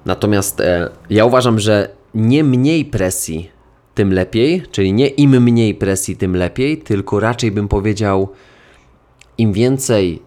natomiast 0.04 0.62
ja 1.10 1.24
uważam, 1.24 1.58
że 1.58 1.88
nie 2.14 2.44
mniej 2.44 2.84
presji, 2.84 3.50
tym 3.94 4.12
lepiej, 4.12 4.62
czyli 4.70 4.92
nie 4.92 5.08
im 5.08 5.42
mniej 5.42 5.74
presji, 5.74 6.16
tym 6.16 6.36
lepiej, 6.36 6.78
tylko 6.78 7.20
raczej 7.20 7.50
bym 7.50 7.68
powiedział, 7.68 8.28
im 9.38 9.52
więcej 9.52 10.22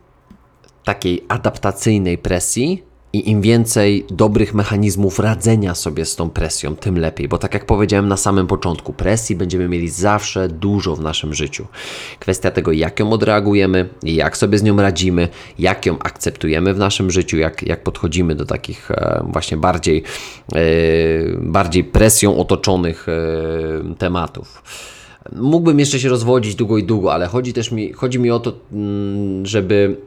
takiej 0.84 1.23
adaptacyjnej 1.27 2.17
presji, 2.17 2.84
i 3.13 3.30
im 3.30 3.41
więcej 3.41 4.06
dobrych 4.10 4.54
mechanizmów 4.54 5.19
radzenia 5.19 5.76
sobie 5.76 6.06
z 6.06 6.15
tą 6.15 6.30
presją, 6.30 6.76
tym 6.76 7.00
lepiej. 7.00 7.28
Bo 7.28 7.38
tak 7.38 7.54
jak 7.54 7.65
powiedziałem 7.65 8.08
na 8.08 8.17
samym 8.17 8.47
początku, 8.47 8.93
presji 8.93 9.36
będziemy 9.36 9.69
mieli 9.69 9.89
zawsze 9.89 10.47
dużo 10.47 10.95
w 10.95 11.02
naszym 11.02 11.34
życiu. 11.34 11.67
Kwestia 12.19 12.52
tego, 12.52 12.71
jak 12.71 13.00
ją 13.00 13.12
odreagujemy, 13.12 13.89
jak 14.04 14.38
sobie 14.38 14.58
z 14.58 14.63
nią 14.63 14.78
radzimy, 14.78 15.28
jak 15.60 15.86
ją 15.86 16.00
akceptujemy 16.00 16.74
w 16.74 16.78
naszym 16.78 17.12
życiu, 17.12 17.38
jak, 17.38 17.63
jak 17.63 17.84
podchodzimy 17.84 18.36
do 18.36 18.45
takich 18.45 18.91
e, 18.91 19.24
właśnie 19.28 19.58
bardziej, 19.58 20.04
e, 20.54 20.60
bardziej 21.39 21.84
presją 21.84 22.38
otoczonych 22.38 23.08
e, 23.10 23.95
tematów. 23.95 24.63
Mógłbym 25.36 25.80
jeszcze 25.80 26.00
się 26.00 26.10
rozwodzić 26.10 26.56
długo 26.56 26.78
i 26.78 26.84
długo, 26.84 27.13
ale 27.13 27.28
chodzi 27.28 27.54
też 27.54 27.71
mi, 27.71 27.93
chodzi 27.93 28.19
mi 28.19 28.32
o 28.32 28.39
to, 28.39 28.54
mm, 28.71 29.45
żeby, 29.45 29.97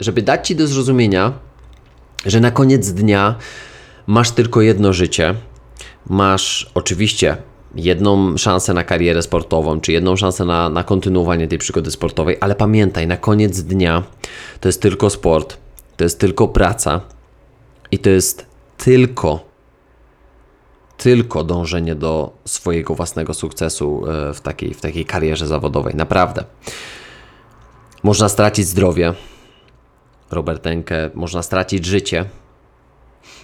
żeby 0.00 0.22
dać 0.22 0.48
Ci 0.48 0.56
do 0.56 0.66
zrozumienia, 0.66 1.32
że 2.26 2.40
na 2.40 2.50
koniec 2.50 2.92
dnia 2.92 3.34
masz 4.06 4.30
tylko 4.30 4.60
jedno 4.60 4.92
życie. 4.92 5.34
Masz 6.06 6.70
oczywiście 6.74 7.36
jedną 7.74 8.36
szansę 8.36 8.74
na 8.74 8.84
karierę 8.84 9.22
sportową, 9.22 9.80
czy 9.80 9.92
jedną 9.92 10.16
szansę 10.16 10.44
na, 10.44 10.68
na 10.68 10.84
kontynuowanie 10.84 11.48
tej 11.48 11.58
przygody 11.58 11.90
sportowej, 11.90 12.36
ale 12.40 12.54
pamiętaj, 12.54 13.06
na 13.06 13.16
koniec 13.16 13.62
dnia 13.62 14.02
to 14.60 14.68
jest 14.68 14.82
tylko 14.82 15.10
sport, 15.10 15.56
to 15.96 16.04
jest 16.04 16.20
tylko 16.20 16.48
praca 16.48 17.00
i 17.90 17.98
to 17.98 18.10
jest 18.10 18.46
tylko, 18.76 19.44
tylko 20.96 21.44
dążenie 21.44 21.94
do 21.94 22.32
swojego 22.44 22.94
własnego 22.94 23.34
sukcesu 23.34 24.04
e, 24.06 24.34
w 24.34 24.40
takiej, 24.40 24.74
w 24.74 24.80
takiej 24.80 25.04
karierze 25.04 25.46
zawodowej. 25.46 25.94
Naprawdę. 25.94 26.44
Można 28.02 28.28
stracić 28.28 28.66
zdrowie, 28.66 29.14
Robertenkę, 30.32 31.10
można 31.14 31.42
stracić 31.42 31.84
życie, 31.84 32.24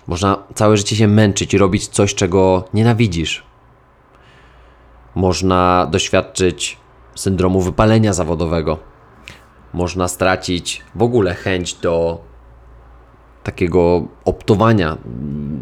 Można 0.07 0.38
całe 0.55 0.77
życie 0.77 0.96
się 0.96 1.09
męczyć 1.09 1.55
i 1.55 1.59
robić 1.59 1.88
coś, 1.88 2.14
czego 2.14 2.64
nienawidzisz. 2.74 3.42
Można 5.14 5.88
doświadczyć 5.90 6.77
syndromu 7.14 7.61
wypalenia 7.61 8.12
zawodowego. 8.12 8.79
Można 9.72 10.09
stracić 10.09 10.83
w 10.94 11.03
ogóle 11.03 11.35
chęć 11.35 11.74
do 11.74 12.20
takiego 13.44 14.09
optowania 14.24 14.96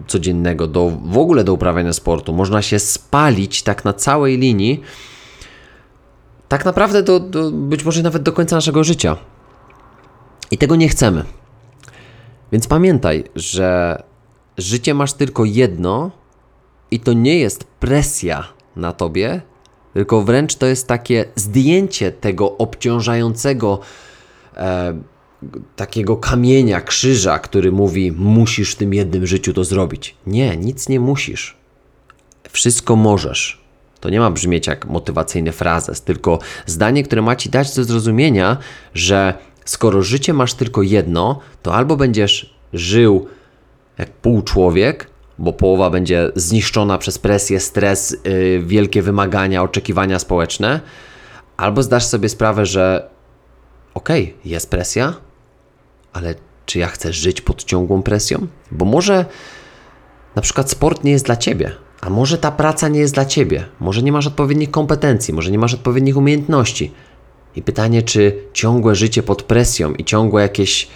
codziennego, 0.06 0.66
do, 0.66 0.92
w 1.04 1.18
ogóle 1.18 1.44
do 1.44 1.52
uprawiania 1.52 1.92
sportu. 1.92 2.32
Można 2.32 2.62
się 2.62 2.78
spalić 2.78 3.62
tak 3.62 3.84
na 3.84 3.92
całej 3.92 4.38
linii, 4.38 4.80
tak 6.48 6.64
naprawdę 6.64 7.02
do, 7.02 7.20
do, 7.20 7.50
być 7.50 7.84
może 7.84 8.02
nawet 8.02 8.22
do 8.22 8.32
końca 8.32 8.56
naszego 8.56 8.84
życia. 8.84 9.16
I 10.50 10.58
tego 10.58 10.76
nie 10.76 10.88
chcemy. 10.88 11.24
Więc 12.52 12.66
pamiętaj, 12.66 13.24
że 13.34 14.02
życie 14.58 14.94
masz 14.94 15.12
tylko 15.12 15.44
jedno 15.44 16.10
i 16.90 17.00
to 17.00 17.12
nie 17.12 17.38
jest 17.38 17.64
presja 17.64 18.44
na 18.76 18.92
tobie, 18.92 19.42
tylko 19.94 20.22
wręcz 20.22 20.54
to 20.54 20.66
jest 20.66 20.88
takie 20.88 21.24
zdjęcie 21.36 22.12
tego 22.12 22.58
obciążającego 22.58 23.80
e, 24.56 25.00
takiego 25.76 26.16
kamienia, 26.16 26.80
krzyża, 26.80 27.38
który 27.38 27.72
mówi: 27.72 28.12
Musisz 28.12 28.72
w 28.72 28.76
tym 28.76 28.94
jednym 28.94 29.26
życiu 29.26 29.52
to 29.52 29.64
zrobić. 29.64 30.16
Nie, 30.26 30.56
nic 30.56 30.88
nie 30.88 31.00
musisz. 31.00 31.56
Wszystko 32.50 32.96
możesz. 32.96 33.66
To 34.00 34.10
nie 34.10 34.20
ma 34.20 34.30
brzmieć 34.30 34.66
jak 34.66 34.86
motywacyjny 34.86 35.52
frazes, 35.52 36.02
tylko 36.02 36.38
zdanie, 36.66 37.02
które 37.02 37.22
ma 37.22 37.36
ci 37.36 37.50
dać 37.50 37.76
do 37.76 37.84
zrozumienia, 37.84 38.56
że 38.94 39.34
skoro 39.66 40.02
życie 40.02 40.32
masz 40.32 40.54
tylko 40.54 40.82
jedno, 40.82 41.40
to 41.62 41.74
albo 41.74 41.96
będziesz 41.96 42.56
żył 42.72 43.26
jak 43.98 44.10
pół 44.10 44.42
człowiek, 44.42 45.10
bo 45.38 45.52
połowa 45.52 45.90
będzie 45.90 46.30
zniszczona 46.34 46.98
przez 46.98 47.18
presję, 47.18 47.60
stres, 47.60 48.16
yy, 48.24 48.62
wielkie 48.62 49.02
wymagania, 49.02 49.62
oczekiwania 49.62 50.18
społeczne, 50.18 50.80
albo 51.56 51.82
zdasz 51.82 52.04
sobie 52.04 52.28
sprawę, 52.28 52.66
że 52.66 53.08
okej, 53.94 54.22
okay, 54.24 54.50
jest 54.50 54.70
presja, 54.70 55.14
ale 56.12 56.34
czy 56.66 56.78
ja 56.78 56.86
chcę 56.86 57.12
żyć 57.12 57.40
pod 57.40 57.64
ciągłą 57.64 58.02
presją? 58.02 58.46
Bo 58.70 58.84
może 58.84 59.24
na 60.34 60.42
przykład 60.42 60.70
sport 60.70 61.04
nie 61.04 61.12
jest 61.12 61.24
dla 61.24 61.36
ciebie, 61.36 61.72
a 62.00 62.10
może 62.10 62.38
ta 62.38 62.50
praca 62.50 62.88
nie 62.88 63.00
jest 63.00 63.14
dla 63.14 63.24
ciebie, 63.24 63.64
może 63.80 64.02
nie 64.02 64.12
masz 64.12 64.26
odpowiednich 64.26 64.70
kompetencji, 64.70 65.34
może 65.34 65.50
nie 65.50 65.58
masz 65.58 65.74
odpowiednich 65.74 66.16
umiejętności. 66.16 66.92
I 67.56 67.62
pytanie, 67.62 68.02
czy 68.02 68.38
ciągłe 68.52 68.94
życie 68.94 69.22
pod 69.22 69.42
presją 69.42 69.92
i 69.92 70.04
ciągłe 70.04 70.42
jakieś 70.42 70.88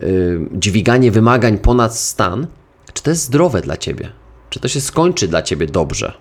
yy, 0.00 0.48
dźwiganie 0.52 1.10
wymagań 1.10 1.58
ponad 1.58 1.96
stan, 1.96 2.46
czy 2.92 3.02
to 3.02 3.10
jest 3.10 3.22
zdrowe 3.22 3.60
dla 3.60 3.76
ciebie? 3.76 4.12
Czy 4.50 4.60
to 4.60 4.68
się 4.68 4.80
skończy 4.80 5.28
dla 5.28 5.42
ciebie 5.42 5.66
dobrze? 5.66 6.12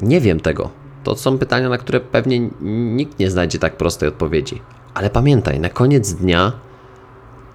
Nie 0.00 0.20
wiem 0.20 0.40
tego. 0.40 0.70
To 1.04 1.16
są 1.16 1.38
pytania, 1.38 1.68
na 1.68 1.78
które 1.78 2.00
pewnie 2.00 2.50
nikt 2.60 3.18
nie 3.18 3.30
znajdzie 3.30 3.58
tak 3.58 3.76
prostej 3.76 4.08
odpowiedzi. 4.08 4.62
Ale 4.94 5.10
pamiętaj, 5.10 5.60
na 5.60 5.68
koniec 5.68 6.12
dnia 6.12 6.52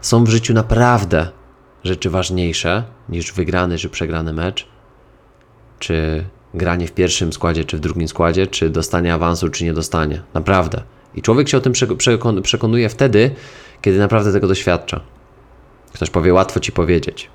są 0.01 0.23
w 0.23 0.29
życiu 0.29 0.53
naprawdę 0.53 1.27
rzeczy 1.83 2.09
ważniejsze 2.09 2.83
niż 3.09 3.33
wygrany 3.33 3.77
czy 3.77 3.89
przegrany 3.89 4.33
mecz, 4.33 4.67
czy 5.79 6.25
granie 6.57 6.87
w 6.87 6.91
pierwszym 6.91 7.33
składzie, 7.33 7.65
czy 7.65 7.77
w 7.77 7.79
drugim 7.79 8.07
składzie, 8.07 8.47
czy 8.47 8.69
dostanie 8.69 9.13
awansu, 9.13 9.49
czy 9.49 9.63
nie 9.63 9.73
dostanie. 9.73 10.21
Naprawdę. 10.33 10.81
I 11.15 11.21
człowiek 11.21 11.49
się 11.49 11.57
o 11.57 11.61
tym 11.61 11.73
przekonuje 12.43 12.89
wtedy, 12.89 13.31
kiedy 13.81 13.99
naprawdę 13.99 14.33
tego 14.33 14.47
doświadcza. 14.47 15.01
Ktoś 15.93 16.09
powie, 16.09 16.33
łatwo 16.33 16.59
ci 16.59 16.71
powiedzieć. 16.71 17.29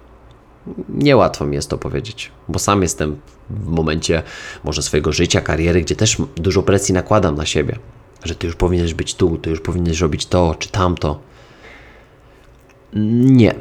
Niełatwo 0.88 1.46
mi 1.46 1.56
jest 1.56 1.70
to 1.70 1.78
powiedzieć, 1.78 2.30
bo 2.48 2.58
sam 2.58 2.82
jestem 2.82 3.16
w 3.50 3.68
momencie 3.68 4.22
może 4.64 4.82
swojego 4.82 5.12
życia, 5.12 5.40
kariery, 5.40 5.82
gdzie 5.82 5.96
też 5.96 6.16
dużo 6.36 6.62
presji 6.62 6.94
nakładam 6.94 7.34
na 7.34 7.46
siebie, 7.46 7.78
że 8.24 8.34
ty 8.34 8.46
już 8.46 8.56
powinieneś 8.56 8.94
być 8.94 9.14
tu, 9.14 9.38
ty 9.38 9.50
już 9.50 9.60
powinieneś 9.60 10.00
robić 10.00 10.26
to 10.26 10.56
czy 10.58 10.68
tamto. 10.68 11.20
Nie. 12.94 13.54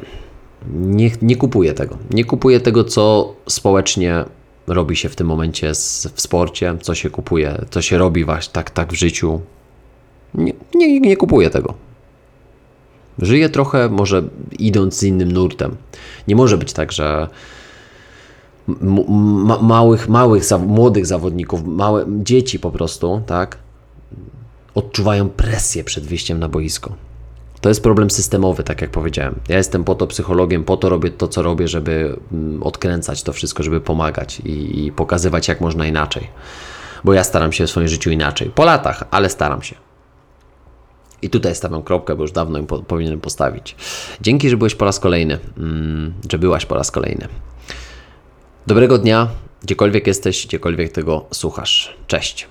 Nie, 0.72 1.10
nie 1.22 1.36
kupuję 1.36 1.72
tego. 1.72 1.98
Nie 2.10 2.24
kupuję 2.24 2.60
tego, 2.60 2.84
co 2.84 3.34
społecznie 3.48 4.24
robi 4.70 4.96
się 4.96 5.08
w 5.08 5.16
tym 5.16 5.26
momencie 5.26 5.72
w 6.14 6.20
sporcie, 6.20 6.76
co 6.80 6.94
się 6.94 7.10
kupuje, 7.10 7.64
co 7.70 7.82
się 7.82 7.98
robi 7.98 8.24
właśnie 8.24 8.52
tak, 8.52 8.70
tak 8.70 8.92
w 8.92 8.96
życiu. 8.96 9.40
Nie, 10.34 10.52
nie, 10.74 11.00
nie 11.00 11.16
kupuję 11.16 11.50
tego. 11.50 11.74
Żyję 13.18 13.48
trochę, 13.48 13.88
może 13.88 14.22
idąc 14.58 14.94
z 14.94 15.02
innym 15.02 15.32
nurtem. 15.32 15.76
Nie 16.28 16.36
może 16.36 16.58
być 16.58 16.72
tak, 16.72 16.92
że 16.92 17.28
ma 19.08 19.58
małych, 19.62 20.08
małych, 20.08 20.42
młodych 20.66 21.06
zawodników, 21.06 21.64
małe 21.64 22.06
dzieci 22.22 22.58
po 22.58 22.70
prostu, 22.70 23.22
tak, 23.26 23.58
odczuwają 24.74 25.28
presję 25.28 25.84
przed 25.84 26.04
wyjściem 26.04 26.38
na 26.38 26.48
boisko. 26.48 26.92
To 27.60 27.68
jest 27.68 27.82
problem 27.82 28.10
systemowy, 28.10 28.62
tak 28.62 28.80
jak 28.80 28.90
powiedziałem. 28.90 29.34
Ja 29.48 29.56
jestem 29.56 29.84
po 29.84 29.94
to 29.94 30.06
psychologiem, 30.06 30.64
po 30.64 30.76
to 30.76 30.88
robię 30.88 31.10
to, 31.10 31.28
co 31.28 31.42
robię, 31.42 31.68
żeby 31.68 32.16
mm, 32.32 32.62
odkręcać 32.62 33.22
to 33.22 33.32
wszystko, 33.32 33.62
żeby 33.62 33.80
pomagać 33.80 34.40
i, 34.40 34.86
i 34.86 34.92
pokazywać, 34.92 35.48
jak 35.48 35.60
można 35.60 35.86
inaczej. 35.86 36.28
Bo 37.04 37.12
ja 37.12 37.24
staram 37.24 37.52
się 37.52 37.66
w 37.66 37.70
swoim 37.70 37.88
życiu 37.88 38.10
inaczej. 38.10 38.50
Po 38.54 38.64
latach, 38.64 39.04
ale 39.10 39.28
staram 39.28 39.62
się. 39.62 39.76
I 41.22 41.30
tutaj 41.30 41.54
stawiam 41.54 41.82
kropkę, 41.82 42.16
bo 42.16 42.22
już 42.22 42.32
dawno 42.32 42.58
im 42.58 42.66
po, 42.66 42.82
powinienem 42.82 43.20
postawić. 43.20 43.76
Dzięki, 44.20 44.50
że 44.50 44.56
byłeś 44.56 44.74
po 44.74 44.84
raz 44.84 45.00
kolejny, 45.00 45.38
mm, 45.58 46.14
że 46.30 46.38
byłaś 46.38 46.66
po 46.66 46.74
raz 46.74 46.90
kolejny. 46.90 47.28
Dobrego 48.66 48.98
dnia, 48.98 49.28
gdziekolwiek 49.62 50.06
jesteś, 50.06 50.46
gdziekolwiek 50.46 50.92
tego 50.92 51.26
słuchasz. 51.32 51.96
Cześć. 52.06 52.48